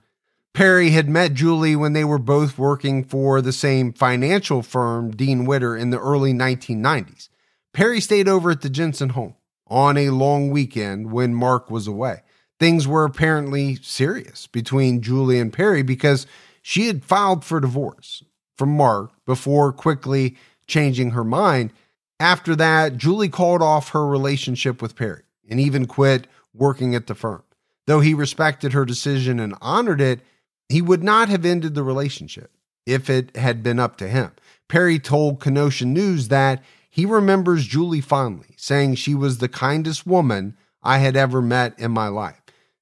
[0.54, 5.46] Perry had met Julie when they were both working for the same financial firm, Dean
[5.46, 7.30] Witter, in the early 1990s.
[7.74, 9.36] Perry stayed over at the Jensen home
[9.68, 12.24] on a long weekend when Mark was away.
[12.60, 16.26] Things were apparently serious between Julie and Perry because
[16.62, 18.24] she had filed for divorce
[18.56, 21.72] from Mark before quickly changing her mind.
[22.20, 26.26] After that, Julie called off her relationship with Perry and even quit
[26.58, 27.44] working at the firm.
[27.86, 30.22] Though he respected her decision and honored it,
[30.70, 32.52] he would not have ended the relationship
[32.86, 34.32] if it had been up to him.
[34.68, 40.58] Perry told Kenosha News that he remembers Julie fondly, saying she was the kindest woman
[40.82, 42.42] I had ever met in my life.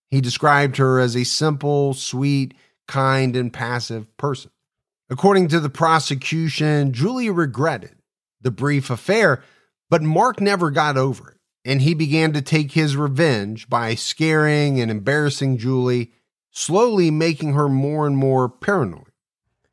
[0.09, 2.53] He described her as a simple, sweet,
[2.87, 4.51] kind, and passive person.
[5.09, 7.95] According to the prosecution, Julie regretted
[8.41, 9.43] the brief affair,
[9.89, 11.34] but Mark never got over it,
[11.65, 16.13] and he began to take his revenge by scaring and embarrassing Julie,
[16.51, 19.11] slowly making her more and more paranoid.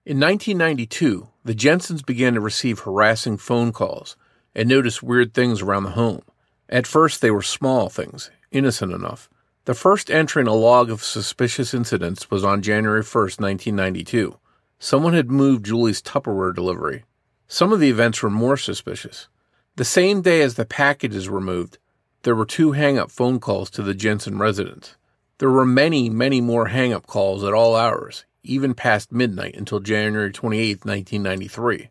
[0.06, 4.16] In 1992, the Jensens began to receive harassing phone calls
[4.54, 6.22] and notice weird things around the home.
[6.68, 9.28] At first, they were small things, innocent enough.
[9.66, 14.38] The first entry in a log of suspicious incidents was on January 1, 1992.
[14.78, 17.04] Someone had moved Julie's Tupperware delivery.
[17.46, 19.28] Some of the events were more suspicious.
[19.76, 21.78] The same day as the packages were moved,
[22.22, 24.96] there were two hang up phone calls to the Jensen residence.
[25.38, 29.80] There were many, many more hang up calls at all hours, even past midnight until
[29.80, 31.90] January 28, 1993.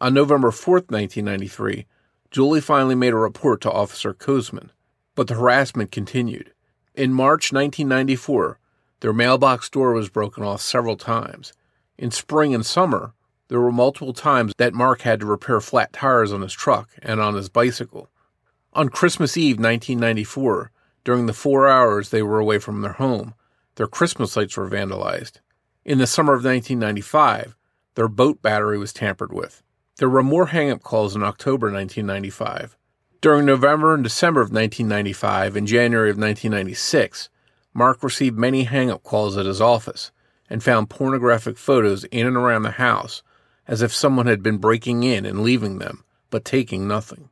[0.00, 1.86] On November 4, 1993,
[2.30, 4.70] Julie finally made a report to Officer Kozman,
[5.14, 6.52] but the harassment continued.
[6.94, 8.58] In March 1994,
[9.00, 11.52] their mailbox door was broken off several times.
[11.98, 13.14] In spring and summer,
[13.48, 17.20] there were multiple times that Mark had to repair flat tires on his truck and
[17.20, 18.08] on his bicycle.
[18.74, 20.70] On Christmas Eve 1994,
[21.04, 23.34] during the four hours they were away from their home,
[23.74, 25.40] their Christmas lights were vandalized.
[25.84, 27.54] In the summer of 1995,
[27.96, 29.62] their boat battery was tampered with.
[29.96, 32.78] There were more hang up calls in October 1995.
[33.20, 37.28] During November and December of 1995 and January of 1996,
[37.74, 40.12] Mark received many hang up calls at his office
[40.48, 43.22] and found pornographic photos in and around the house
[43.68, 47.28] as if someone had been breaking in and leaving them, but taking nothing.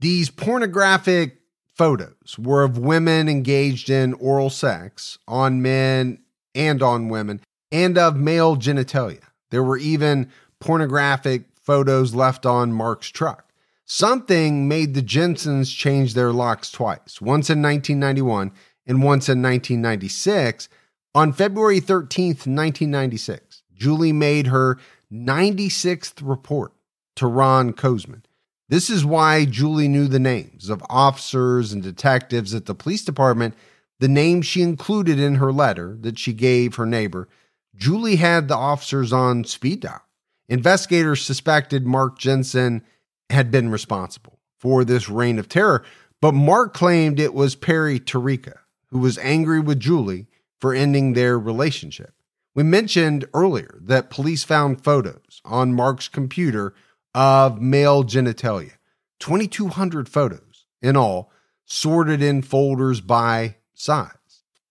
[0.00, 1.38] These pornographic
[1.74, 6.18] photos were of women engaged in oral sex on men
[6.54, 7.40] and on women,
[7.72, 9.22] and of male genitalia.
[9.50, 10.30] There were even
[10.60, 13.50] pornographic photos left on Mark's truck.
[13.84, 18.52] Something made the Jensens change their locks twice, once in 1991
[18.86, 20.68] and once in 1996.
[21.14, 24.78] On February 13th, 1996, Julie made her
[25.12, 26.72] 96th report
[27.16, 28.22] to Ron Kozman.
[28.68, 33.54] This is why Julie knew the names of officers and detectives at the police department,
[34.00, 37.28] the names she included in her letter that she gave her neighbor.
[37.76, 40.02] Julie had the officers on speed dial.
[40.48, 42.82] Investigators suspected Mark Jensen
[43.30, 45.84] had been responsible for this reign of terror,
[46.20, 48.58] but Mark claimed it was Perry Tarica
[48.94, 50.28] who was angry with Julie
[50.60, 52.14] for ending their relationship.
[52.54, 56.74] We mentioned earlier that police found photos on Mark's computer
[57.14, 58.72] of male genitalia,
[59.20, 61.30] 2,200 photos in all,
[61.64, 64.10] sorted in folders by size.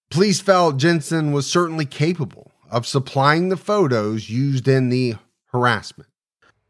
[0.09, 5.15] Police felt Jensen was certainly capable of supplying the photos used in the
[5.51, 6.09] harassment.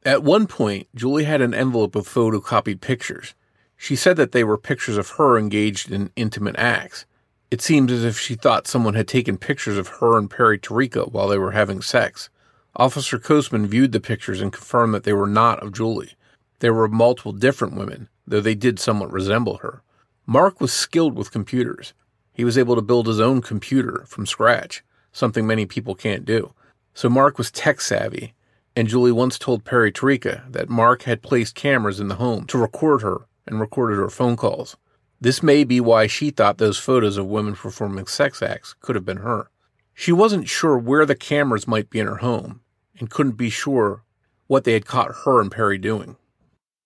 [0.05, 3.33] At one point, Julie had an envelope of photocopied pictures.
[3.77, 7.05] She said that they were pictures of her engaged in intimate acts.
[7.51, 11.11] It seemed as if she thought someone had taken pictures of her and Perry Tarica
[11.11, 12.29] while they were having sex.
[12.75, 16.15] Officer Kozman viewed the pictures and confirmed that they were not of Julie.
[16.59, 19.83] They were multiple different women, though they did somewhat resemble her.
[20.25, 21.93] Mark was skilled with computers.
[22.33, 26.53] He was able to build his own computer from scratch, something many people can't do.
[26.93, 28.33] So Mark was tech savvy
[28.75, 32.57] and Julie once told Perry Tarica that Mark had placed cameras in the home to
[32.57, 34.77] record her and recorded her phone calls.
[35.21, 39.05] This may be why she thought those photos of women performing sex acts could have
[39.05, 39.49] been her.
[39.93, 42.61] She wasn't sure where the cameras might be in her home
[42.99, 44.03] and couldn't be sure
[44.47, 46.17] what they had caught her and Perry doing.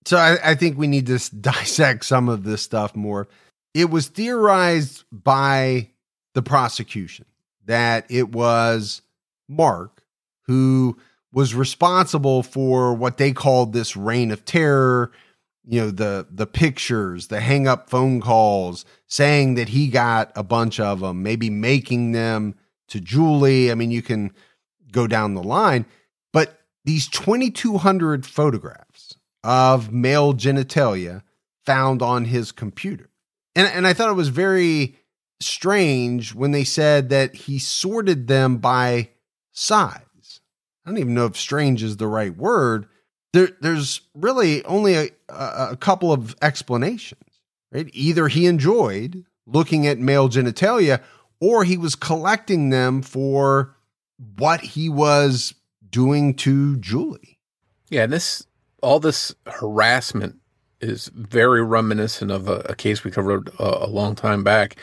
[0.05, 3.27] So I, I think we need to dissect some of this stuff more.
[3.73, 5.89] It was theorized by
[6.33, 7.25] the prosecution
[7.65, 9.01] that it was
[9.47, 10.03] Mark
[10.43, 10.97] who
[11.31, 15.11] was responsible for what they called this reign of terror
[15.67, 20.43] you know the the pictures the hang up phone calls saying that he got a
[20.43, 22.55] bunch of them maybe making them
[22.87, 24.31] to Julie i mean you can
[24.91, 25.85] go down the line
[26.33, 31.23] but these 2200 photographs of male genitalia
[31.65, 33.09] found on his computer
[33.55, 34.97] and and i thought it was very
[35.39, 39.09] strange when they said that he sorted them by
[39.51, 40.01] size
[40.87, 42.87] I don't even know if strange is the right word.
[43.33, 47.41] There, there's really only a, a couple of explanations,
[47.73, 47.89] right?
[47.91, 51.01] Either he enjoyed looking at male genitalia
[51.39, 53.75] or he was collecting them for
[54.37, 55.53] what he was
[55.89, 57.39] doing to Julie.
[57.89, 58.45] Yeah, this
[58.81, 60.35] all this harassment
[60.81, 64.75] is very reminiscent of a, a case we covered a, a, long time back,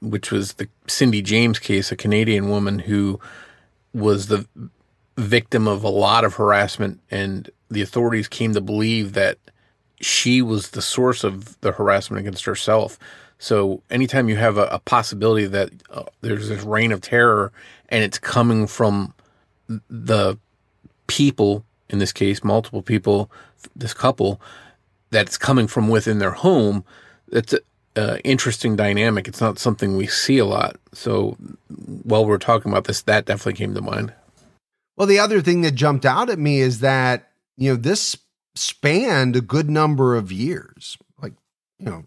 [0.00, 3.20] which was the Cindy James case, a Canadian woman who
[3.94, 4.46] was the
[5.16, 9.38] victim of a lot of harassment, and the authorities came to believe that
[10.00, 12.98] she was the source of the harassment against herself.
[13.38, 17.52] So anytime you have a, a possibility that uh, there's this reign of terror
[17.88, 19.14] and it's coming from
[19.90, 20.38] the
[21.06, 23.30] people, in this case, multiple people,
[23.74, 24.40] this couple,
[25.10, 26.84] that's coming from within their home,
[27.28, 27.54] that's
[27.94, 29.28] an interesting dynamic.
[29.28, 30.76] It's not something we see a lot.
[30.92, 31.36] So
[32.02, 34.12] while we're talking about this, that definitely came to mind.
[34.96, 38.16] Well, the other thing that jumped out at me is that, you know, this
[38.54, 41.34] spanned a good number of years, like,
[41.78, 42.04] you know,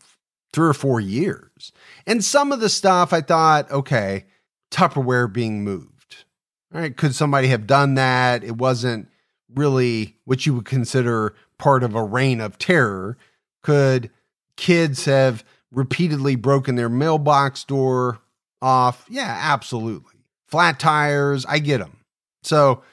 [0.54, 1.72] three or four years.
[2.08, 4.26] And some of the stuff I thought, okay,
[4.72, 6.26] Tupperware being moved.
[6.74, 6.96] All right.
[6.96, 8.44] Could somebody have done that?
[8.44, 9.10] It wasn't
[9.54, 13.18] really what you would consider part of a reign of terror.
[13.64, 14.12] Could
[14.56, 18.20] kids have repeatedly broken their mailbox door
[18.62, 19.06] off?
[19.10, 20.20] Yeah, absolutely.
[20.48, 21.98] Flat tires, I get them.
[22.44, 22.84] So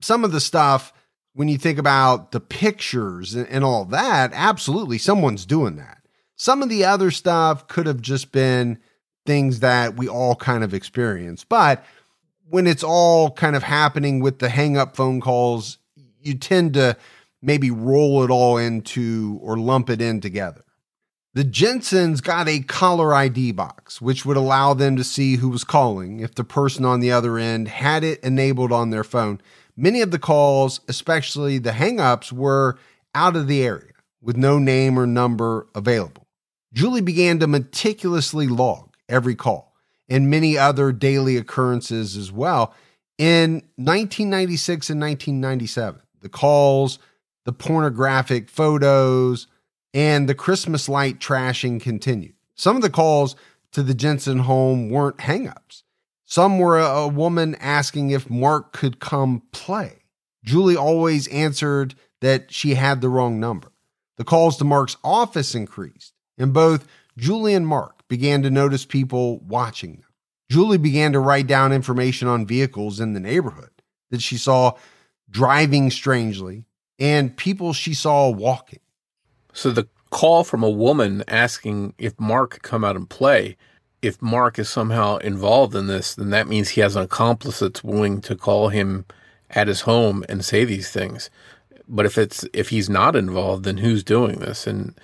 [0.00, 0.92] some of the stuff,
[1.34, 5.97] when you think about the pictures and, and all that, absolutely someone's doing that.
[6.38, 8.78] Some of the other stuff could have just been
[9.26, 11.42] things that we all kind of experience.
[11.42, 11.84] But
[12.48, 15.78] when it's all kind of happening with the hang up phone calls,
[16.22, 16.96] you tend to
[17.42, 20.62] maybe roll it all into or lump it in together.
[21.34, 25.64] The Jensens got a caller ID box, which would allow them to see who was
[25.64, 29.40] calling if the person on the other end had it enabled on their phone.
[29.76, 32.78] Many of the calls, especially the hangups, were
[33.12, 36.27] out of the area with no name or number available.
[36.72, 39.74] Julie began to meticulously log every call
[40.08, 42.74] and many other daily occurrences as well.
[43.18, 46.98] In 1996 and 1997, the calls,
[47.44, 49.46] the pornographic photos,
[49.94, 52.34] and the Christmas light trashing continued.
[52.54, 53.36] Some of the calls
[53.72, 55.82] to the Jensen home weren't hangups.
[56.24, 60.02] Some were a, woman asking if Mark could come play.
[60.44, 63.72] Julie always answered that she had the wrong number.
[64.16, 66.86] The calls to Mark's office increased, and both
[67.16, 70.04] Julie and Mark began to notice people watching them.
[70.50, 73.70] Julie began to write down information on vehicles in the neighborhood
[74.10, 74.72] that she saw
[75.30, 76.64] driving strangely
[76.98, 78.80] and people she saw walking.
[79.52, 83.56] So the call from a woman asking if Mark could come out and play,
[84.00, 87.84] if Mark is somehow involved in this, then that means he has an accomplice that's
[87.84, 89.04] willing to call him
[89.50, 91.30] at his home and say these things.
[91.88, 94.66] But if it's if he's not involved, then who's doing this?
[94.66, 94.98] And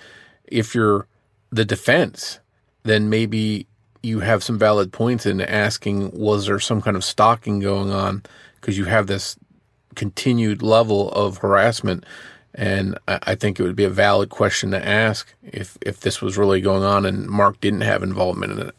[0.45, 1.07] if you're
[1.55, 2.41] the defense,
[2.83, 3.67] then maybe
[4.03, 8.23] you have some valid points in asking was there some kind of stalking going on
[8.61, 9.39] because you have this
[9.95, 12.05] continued level of harassment
[12.55, 16.37] and I think it would be a valid question to ask if if this was
[16.37, 18.75] really going on and Mark didn't have involvement in it.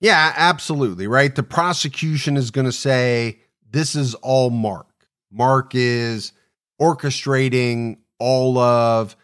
[0.00, 1.06] Yeah, absolutely.
[1.06, 1.34] Right.
[1.34, 4.86] The prosecution is going to say this is all Mark.
[5.32, 6.32] Mark is
[6.80, 9.16] orchestrating all of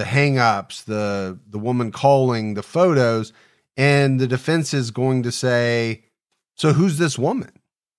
[0.00, 3.32] the hangups, the the woman calling, the photos,
[3.76, 6.04] and the defense is going to say,
[6.56, 7.52] so who's this woman?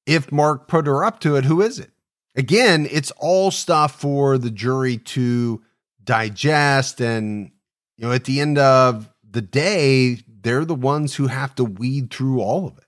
[0.05, 1.91] If Mark put her up to it, who is it?
[2.35, 5.61] again, it's all stuff for the jury to
[6.03, 7.01] digest.
[7.01, 7.51] And,
[7.97, 12.11] you know, at the end of the day, they're the ones who have to weed
[12.11, 12.85] through all of it.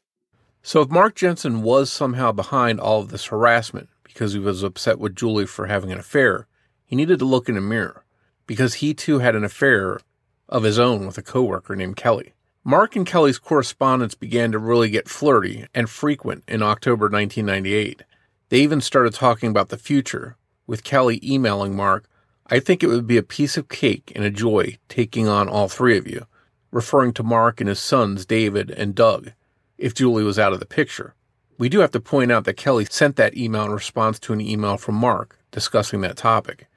[0.62, 4.98] So if Mark Jensen was somehow behind all of this harassment because he was upset
[4.98, 6.48] with Julie for having an affair,
[6.86, 8.03] he needed to look in a mirror
[8.48, 10.00] because he too had an affair
[10.50, 12.34] of his own with a coworker named Kelly.
[12.64, 18.04] Mark and Kelly's correspondence began to really get flirty and frequent in October 1998.
[18.50, 22.08] They even started talking about the future, with Kelly emailing Mark,
[22.48, 25.68] I think it would be a piece of cake and a joy taking on all
[25.68, 26.26] three of you,
[26.72, 29.32] referring to Mark and his sons, David and Doug,
[29.78, 31.16] if Julie was out of the picture.
[31.58, 34.42] We do have to point out that Kelly sent that email in response to an
[34.42, 36.68] email from Mark discussing that topic.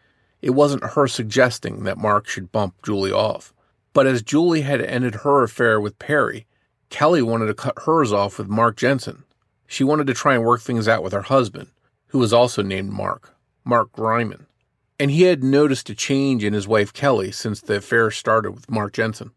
[0.46, 3.52] It wasn't her suggesting that Mark should bump Julie off.
[3.92, 6.46] But as Julie had ended her affair with Perry,
[6.88, 9.24] Kelly wanted to cut hers off with Mark Jensen.
[9.66, 11.72] She wanted to try and work things out with her husband,
[12.10, 13.34] who was also named Mark,
[13.64, 14.46] Mark Griman.
[15.00, 18.70] And he had noticed a change in his wife Kelly since the affair started with
[18.70, 19.32] Mark Jensen.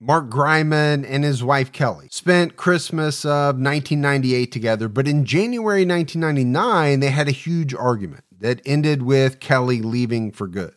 [0.00, 7.00] Mark Griman and his wife Kelly spent Christmas of 1998 together, but in January 1999,
[7.00, 10.74] they had a huge argument that ended with Kelly leaving for good.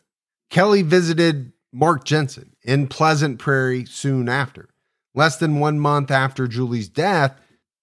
[0.49, 4.69] Kelly visited Mark Jensen in Pleasant Prairie soon after.
[5.13, 7.39] Less than one month after Julie's death,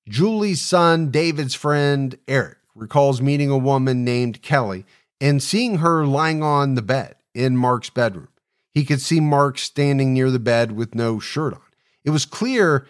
[0.08, 4.84] Julie's son, David's friend, Eric, recalls meeting a woman named Kelly
[5.20, 8.28] and seeing her lying on the bed in Mark's bedroom.
[8.74, 11.60] he could see Mark standing near the bed with no shirt on.
[12.04, 12.86] It was clear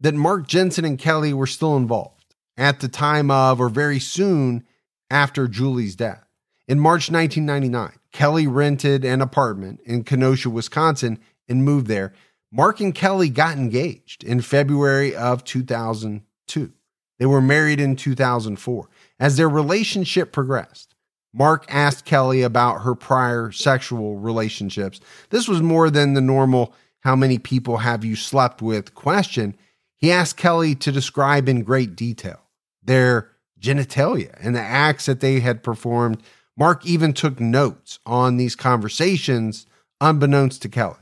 [0.00, 4.64] that Mark Jensen and Kelly were still involved at the time of or very soon
[5.10, 6.24] after Julie's death.
[6.70, 11.18] In March 1999, Kelly rented an apartment in Kenosha, Wisconsin,
[11.48, 12.12] and moved there.
[12.52, 16.72] Mark and Kelly got engaged in February of 2002.
[17.18, 18.88] They were married in 2004.
[19.18, 20.94] As their relationship progressed,
[21.34, 25.00] Mark asked Kelly about her prior sexual relationships.
[25.30, 29.56] This was more than the normal, how many people have you slept with question.
[29.96, 32.38] He asked Kelly to describe in great detail
[32.80, 36.22] their genitalia and the acts that they had performed.
[36.60, 39.64] Mark even took notes on these conversations,
[39.98, 40.98] unbeknownst to Kelly.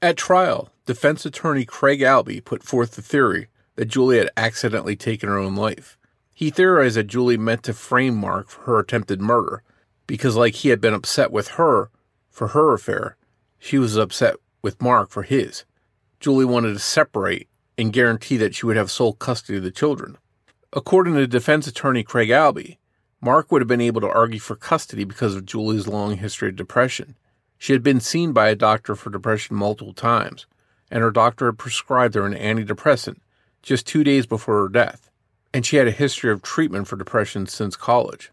[0.00, 5.28] At trial, defense attorney Craig Albee put forth the theory that Julie had accidentally taken
[5.28, 5.98] her own life.
[6.32, 9.62] He theorized that Julie meant to frame Mark for her attempted murder
[10.06, 11.90] because, like he had been upset with her
[12.30, 13.18] for her affair,
[13.58, 15.66] she was upset with Mark for his.
[16.18, 20.16] Julie wanted to separate and guarantee that she would have sole custody of the children.
[20.72, 22.78] According to defense attorney Craig Albee,
[23.20, 26.56] Mark would have been able to argue for custody because of Julie's long history of
[26.56, 27.16] depression.
[27.58, 30.46] She had been seen by a doctor for depression multiple times,
[30.90, 33.18] and her doctor had prescribed her an antidepressant
[33.62, 35.10] just two days before her death,
[35.52, 38.30] and she had a history of treatment for depression since college.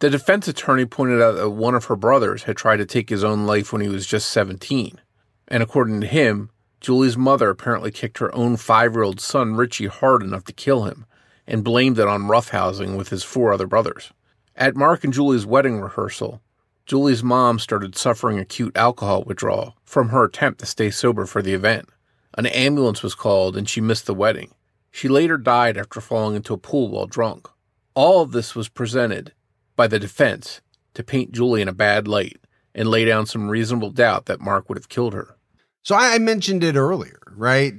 [0.00, 3.24] The defense attorney pointed out that one of her brothers had tried to take his
[3.24, 5.00] own life when he was just 17,
[5.48, 6.50] and according to him,
[6.82, 10.84] Julie's mother apparently kicked her own five year old son Richie hard enough to kill
[10.84, 11.06] him
[11.46, 14.12] and blamed it on roughhousing with his four other brothers.
[14.58, 16.40] At Mark and Julie's wedding rehearsal,
[16.86, 21.52] Julie's mom started suffering acute alcohol withdrawal from her attempt to stay sober for the
[21.52, 21.90] event.
[22.38, 24.54] An ambulance was called and she missed the wedding.
[24.90, 27.48] She later died after falling into a pool while drunk.
[27.92, 29.34] All of this was presented
[29.76, 30.62] by the defense
[30.94, 32.38] to paint Julie in a bad light
[32.74, 35.36] and lay down some reasonable doubt that Mark would have killed her.
[35.82, 37.74] So I mentioned it earlier, right?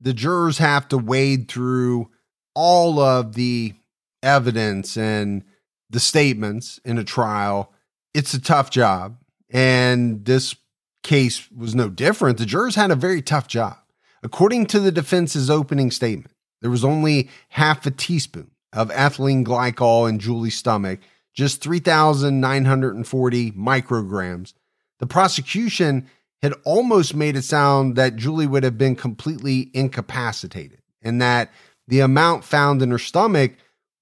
[0.00, 2.10] The jurors have to wade through
[2.52, 3.74] all of the
[4.24, 5.44] evidence and
[5.96, 7.72] the statements in a trial
[8.12, 9.16] it's a tough job.
[9.48, 10.54] And this
[11.02, 12.36] case was no different.
[12.36, 13.78] The jurors had a very tough job.
[14.22, 20.06] According to the defense's opening statement, there was only half a teaspoon of ethylene glycol
[20.06, 21.00] in Julie's stomach,
[21.32, 24.52] just 3,940 micrograms.
[24.98, 26.10] The prosecution
[26.42, 31.50] had almost made it sound that Julie would have been completely incapacitated and that
[31.88, 33.52] the amount found in her stomach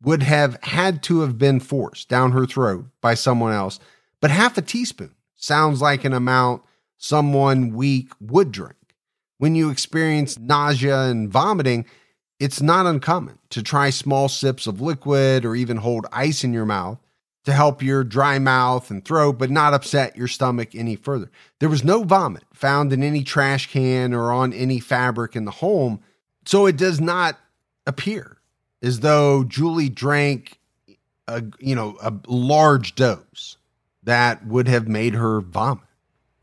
[0.04, 3.78] would have had to have been forced down her throat by someone else
[4.24, 6.62] but half a teaspoon sounds like an amount
[6.96, 8.94] someone weak would drink.
[9.36, 11.84] When you experience nausea and vomiting,
[12.40, 16.64] it's not uncommon to try small sips of liquid or even hold ice in your
[16.64, 16.98] mouth
[17.44, 21.30] to help your dry mouth and throat, but not upset your stomach any further.
[21.60, 25.50] There was no vomit found in any trash can or on any fabric in the
[25.50, 26.00] home,
[26.46, 27.38] so it does not
[27.86, 28.38] appear
[28.84, 30.58] as though Julie drank
[31.26, 33.56] a you know a large dose
[34.02, 35.84] that would have made her vomit.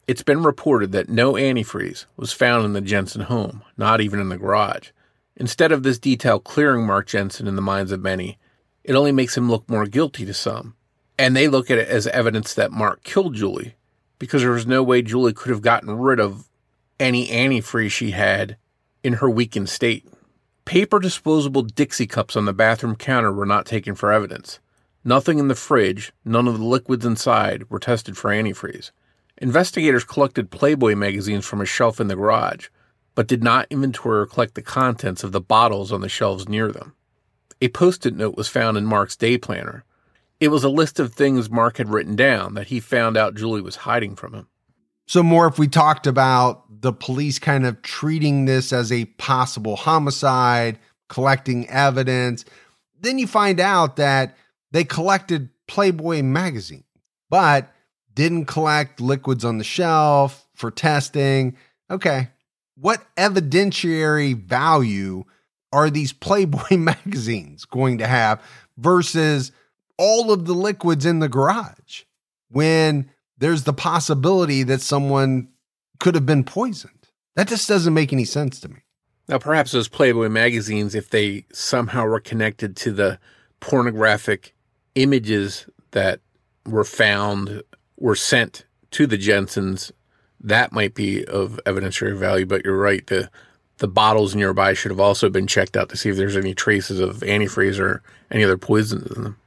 [0.07, 4.29] It's been reported that no antifreeze was found in the Jensen home, not even in
[4.29, 4.89] the garage.
[5.37, 8.37] Instead of this detail clearing Mark Jensen in the minds of many,
[8.83, 10.75] it only makes him look more guilty to some.
[11.17, 13.75] And they look at it as evidence that Mark killed Julie,
[14.17, 16.49] because there was no way Julie could have gotten rid of
[16.99, 18.57] any antifreeze she had
[19.03, 20.07] in her weakened state.
[20.65, 24.59] Paper disposable Dixie cups on the bathroom counter were not taken for evidence.
[25.03, 28.91] Nothing in the fridge, none of the liquids inside were tested for antifreeze.
[29.37, 32.67] Investigators collected Playboy magazines from a shelf in the garage,
[33.15, 36.71] but did not inventory or collect the contents of the bottles on the shelves near
[36.71, 36.93] them.
[37.59, 39.83] A post it note was found in Mark's day planner.
[40.39, 43.61] It was a list of things Mark had written down that he found out Julie
[43.61, 44.47] was hiding from him.
[45.07, 49.75] So, more if we talked about the police kind of treating this as a possible
[49.75, 50.79] homicide,
[51.09, 52.43] collecting evidence,
[52.99, 54.35] then you find out that
[54.71, 56.83] they collected Playboy magazine,
[57.29, 57.71] but
[58.13, 61.55] didn't collect liquids on the shelf for testing.
[61.89, 62.29] Okay.
[62.75, 65.23] What evidentiary value
[65.71, 68.43] are these Playboy magazines going to have
[68.77, 69.51] versus
[69.97, 72.03] all of the liquids in the garage
[72.49, 75.49] when there's the possibility that someone
[76.01, 77.07] could have been poisoned?
[77.35, 78.79] That just doesn't make any sense to me.
[79.29, 83.19] Now, perhaps those Playboy magazines, if they somehow were connected to the
[83.61, 84.53] pornographic
[84.95, 86.19] images that
[86.65, 87.63] were found
[87.97, 89.93] were sent to the Jensens,
[90.41, 92.45] that might be of evidentiary value.
[92.45, 93.05] But you're right.
[93.07, 93.29] The
[93.77, 96.99] the bottles nearby should have also been checked out to see if there's any traces
[96.99, 99.37] of antifreeze or any other poisons in them.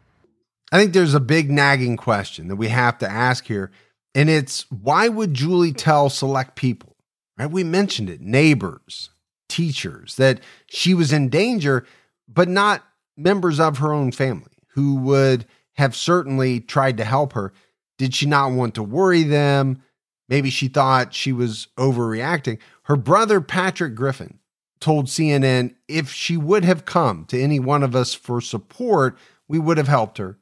[0.72, 3.70] I think there's a big nagging question that we have to ask here.
[4.14, 6.96] And it's why would Julie tell select people,
[7.36, 7.50] right?
[7.50, 9.10] We mentioned it, neighbors,
[9.48, 11.84] teachers, that she was in danger,
[12.28, 12.84] but not
[13.16, 17.52] members of her own family who would have certainly tried to help her.
[17.98, 19.82] Did she not want to worry them?
[20.28, 22.58] Maybe she thought she was overreacting.
[22.84, 24.38] Her brother, Patrick Griffin,
[24.80, 29.16] told CNN if she would have come to any one of us for support,
[29.48, 30.38] we would have helped her.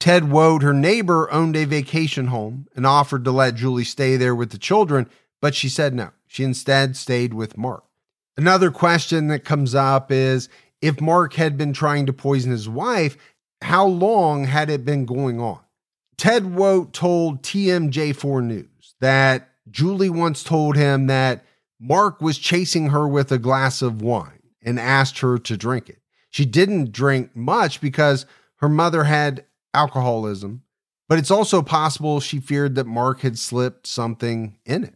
[0.00, 4.34] Ted Wojt, her neighbor, owned a vacation home and offered to let Julie stay there
[4.34, 5.08] with the children,
[5.42, 6.10] but she said no.
[6.26, 7.84] She instead stayed with Mark.
[8.36, 10.48] Another question that comes up is
[10.80, 13.18] if Mark had been trying to poison his wife,
[13.60, 15.60] how long had it been going on?
[16.16, 21.44] Ted Wojt told TMJ4 News that Julie once told him that
[21.78, 26.00] Mark was chasing her with a glass of wine and asked her to drink it.
[26.30, 28.24] She didn't drink much because
[28.56, 29.44] her mother had
[29.74, 30.62] alcoholism,
[31.08, 34.94] but it's also possible she feared that Mark had slipped something in it.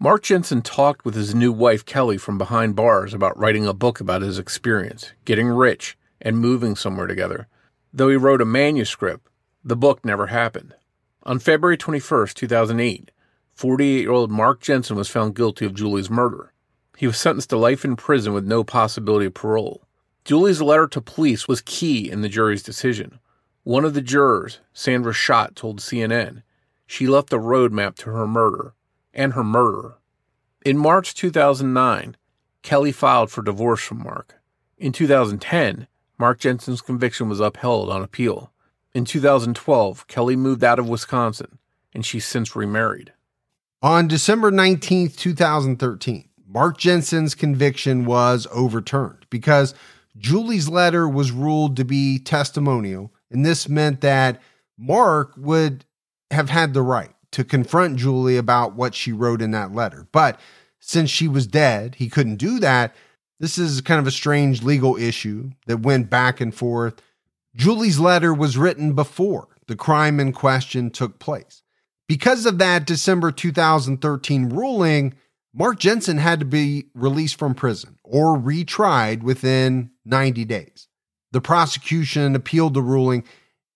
[0.00, 4.00] Mark Jensen talked with his new wife Kelly from behind bars about writing a book
[4.00, 7.48] about his experience, getting rich, and moving somewhere together.
[7.92, 9.28] Though he wrote a manuscript,
[9.64, 10.74] the book never happened.
[11.24, 13.10] On February 21, 2008,
[13.54, 16.52] 48 year old Mark Jensen was found guilty of Julie's murder.
[16.96, 19.82] He was sentenced to life in prison with no possibility of parole.
[20.24, 23.18] Julie's letter to police was key in the jury's decision.
[23.68, 26.42] One of the jurors, Sandra Schott, told CNN
[26.86, 28.72] she left a roadmap to her murder
[29.12, 29.98] and her murderer.
[30.64, 32.16] In March 2009,
[32.62, 34.36] Kelly filed for divorce from Mark.
[34.78, 38.52] In 2010, Mark Jensen's conviction was upheld on appeal.
[38.94, 41.58] In 2012, Kelly moved out of Wisconsin,
[41.92, 43.12] and she's since remarried.
[43.82, 49.74] On December 19, 2013, Mark Jensen's conviction was overturned because
[50.16, 54.40] Julie's letter was ruled to be testimonial and this meant that
[54.78, 55.84] Mark would
[56.30, 60.06] have had the right to confront Julie about what she wrote in that letter.
[60.12, 60.40] But
[60.80, 62.94] since she was dead, he couldn't do that.
[63.40, 67.00] This is kind of a strange legal issue that went back and forth.
[67.54, 71.62] Julie's letter was written before the crime in question took place.
[72.08, 75.14] Because of that December 2013 ruling,
[75.54, 80.87] Mark Jensen had to be released from prison or retried within 90 days.
[81.32, 83.24] The prosecution appealed the ruling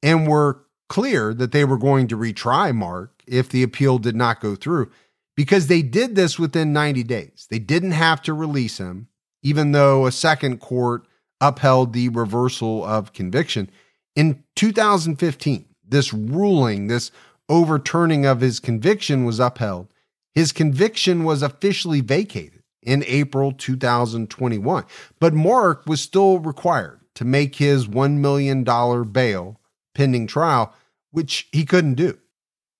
[0.02, 4.40] and were clear that they were going to retry Mark if the appeal did not
[4.40, 4.90] go through
[5.36, 7.46] because they did this within 90 days.
[7.50, 9.08] They didn't have to release him,
[9.42, 11.06] even though a second court
[11.40, 13.70] upheld the reversal of conviction.
[14.14, 17.10] In 2015, this ruling, this
[17.48, 19.88] overturning of his conviction was upheld.
[20.34, 24.84] His conviction was officially vacated in April 2021,
[25.20, 28.64] but Mark was still required to make his $1 million
[29.12, 29.60] bail
[29.94, 30.74] pending trial,
[31.10, 32.18] which he couldn't do.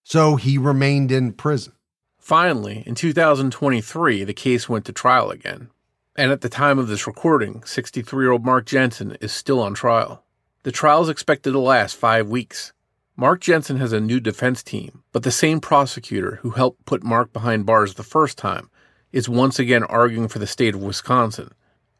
[0.02, 1.74] So he remained in prison.
[2.18, 5.68] Finally, in 2023, the case went to trial again.
[6.14, 9.74] And at the time of this recording, 63 year old Mark Jensen is still on
[9.74, 10.24] trial.
[10.62, 12.72] The trial is expected to last five weeks.
[13.16, 17.32] Mark Jensen has a new defense team, but the same prosecutor who helped put Mark
[17.32, 18.70] behind bars the first time
[19.10, 21.52] is once again arguing for the state of Wisconsin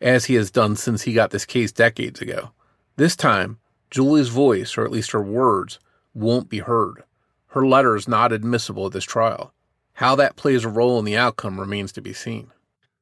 [0.03, 2.50] as he has done since he got this case decades ago.
[2.96, 3.59] This time,
[3.90, 5.78] Julie's voice, or at least her words,
[6.12, 7.05] won't be heard.
[7.48, 9.55] Her letter is not admissible at this trial.
[9.94, 12.50] How that plays a role in the outcome remains to be seen.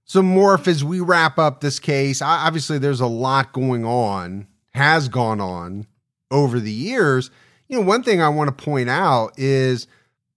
[0.05, 5.09] So, Morph, as we wrap up this case, obviously there's a lot going on, has
[5.09, 5.87] gone on
[6.31, 7.31] over the years.
[7.69, 9.87] You know, one thing I want to point out is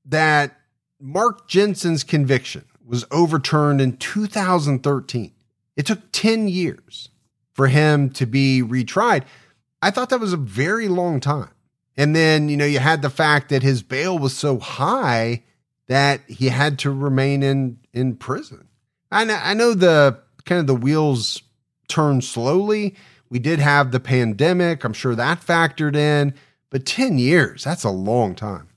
[0.05, 0.55] that
[0.99, 5.32] Mark Jensen's conviction was overturned in 2013.
[5.75, 7.09] It took 10 years
[7.53, 9.23] for him to be retried.
[9.81, 11.49] I thought that was a very long time.
[11.95, 15.43] And then, you know, you had the fact that his bail was so high
[15.87, 18.67] that he had to remain in in prison.
[19.11, 21.43] I know, I know the kind of the wheels
[21.87, 22.95] turn slowly.
[23.29, 24.83] We did have the pandemic.
[24.83, 26.33] I'm sure that factored in,
[26.69, 28.69] but 10 years, that's a long time.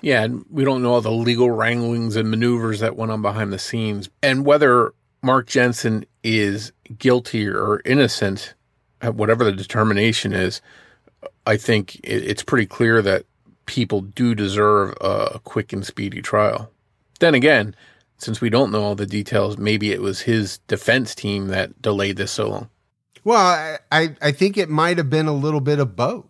[0.00, 3.58] Yeah, we don't know all the legal wranglings and maneuvers that went on behind the
[3.58, 4.08] scenes.
[4.22, 8.54] And whether Mark Jensen is guilty or innocent,
[9.02, 10.60] whatever the determination is,
[11.46, 13.24] I think it's pretty clear that
[13.66, 16.70] people do deserve a quick and speedy trial.
[17.20, 17.74] Then again,
[18.18, 22.16] since we don't know all the details, maybe it was his defense team that delayed
[22.16, 22.70] this so long.
[23.24, 26.26] Well, I, I think it might have been a little bit of both,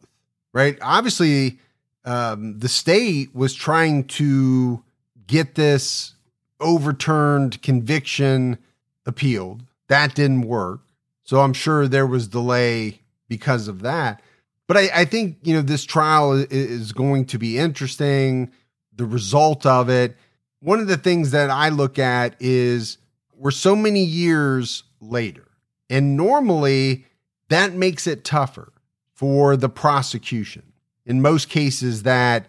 [0.52, 0.76] right?
[0.82, 1.58] Obviously,
[2.04, 4.82] um, the state was trying to
[5.26, 6.14] get this
[6.60, 8.58] overturned conviction
[9.06, 9.62] appealed.
[9.88, 10.80] That didn't work.
[11.24, 14.22] So I'm sure there was delay because of that.
[14.66, 18.52] But I, I think, you know, this trial is going to be interesting.
[18.94, 20.16] the result of it.
[20.60, 22.98] One of the things that I look at is
[23.34, 25.46] we're so many years later.
[25.88, 27.06] And normally
[27.48, 28.72] that makes it tougher
[29.14, 30.72] for the prosecution.
[31.06, 32.46] In most cases that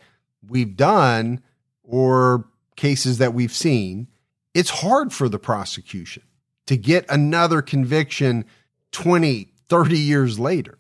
[0.47, 1.41] we've done
[1.83, 4.07] or cases that we've seen,
[4.53, 6.23] it's hard for the prosecution
[6.69, 8.45] to get another conviction
[8.91, 10.77] 20, 30 years later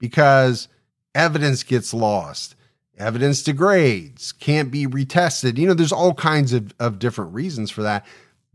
[0.00, 0.66] because
[1.14, 2.56] evidence gets lost,
[2.98, 5.56] evidence degrades, can't be retested.
[5.56, 8.04] You know, there's all kinds of, of different reasons for that.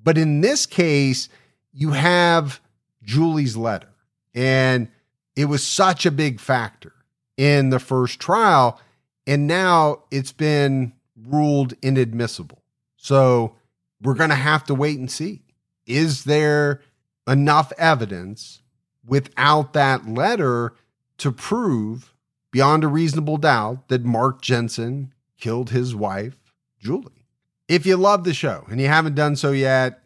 [0.03, 1.29] But in this case,
[1.71, 2.59] you have
[3.01, 3.87] Julie's letter,
[4.35, 4.89] and
[5.37, 6.91] it was such a big factor
[7.37, 8.77] in the first trial.
[9.25, 12.61] And now it's been ruled inadmissible.
[12.97, 13.55] So
[14.01, 15.43] we're going to have to wait and see.
[15.85, 16.81] Is there
[17.27, 18.61] enough evidence
[19.05, 20.73] without that letter
[21.17, 22.13] to prove
[22.51, 26.37] beyond a reasonable doubt that Mark Jensen killed his wife,
[26.79, 27.25] Julie?
[27.67, 30.03] If you love the show and you haven't done so yet,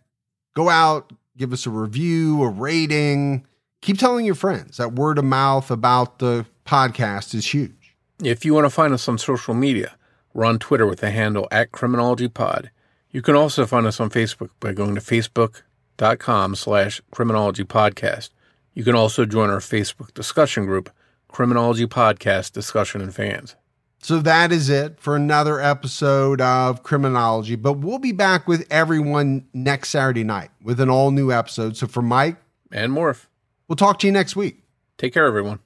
[0.55, 3.45] go out, give us a review, a rating.
[3.81, 4.77] Keep telling your friends.
[4.77, 7.95] That word of mouth about the podcast is huge.
[8.23, 9.95] If you want to find us on social media,
[10.33, 12.69] we're on Twitter with the handle at CriminologyPod.
[13.11, 15.01] You can also find us on Facebook by going to
[15.97, 18.29] facebook.com slash criminology podcast.
[18.73, 20.89] You can also join our Facebook discussion group,
[21.27, 23.55] Criminology Podcast Discussion and Fans.
[23.99, 27.55] So that is it for another episode of Criminology.
[27.55, 31.75] But we'll be back with everyone next Saturday night with an all new episode.
[31.75, 32.37] So for Mike
[32.71, 33.25] and Morph,
[33.67, 34.61] we'll talk to you next week.
[34.97, 35.59] Take care, everyone.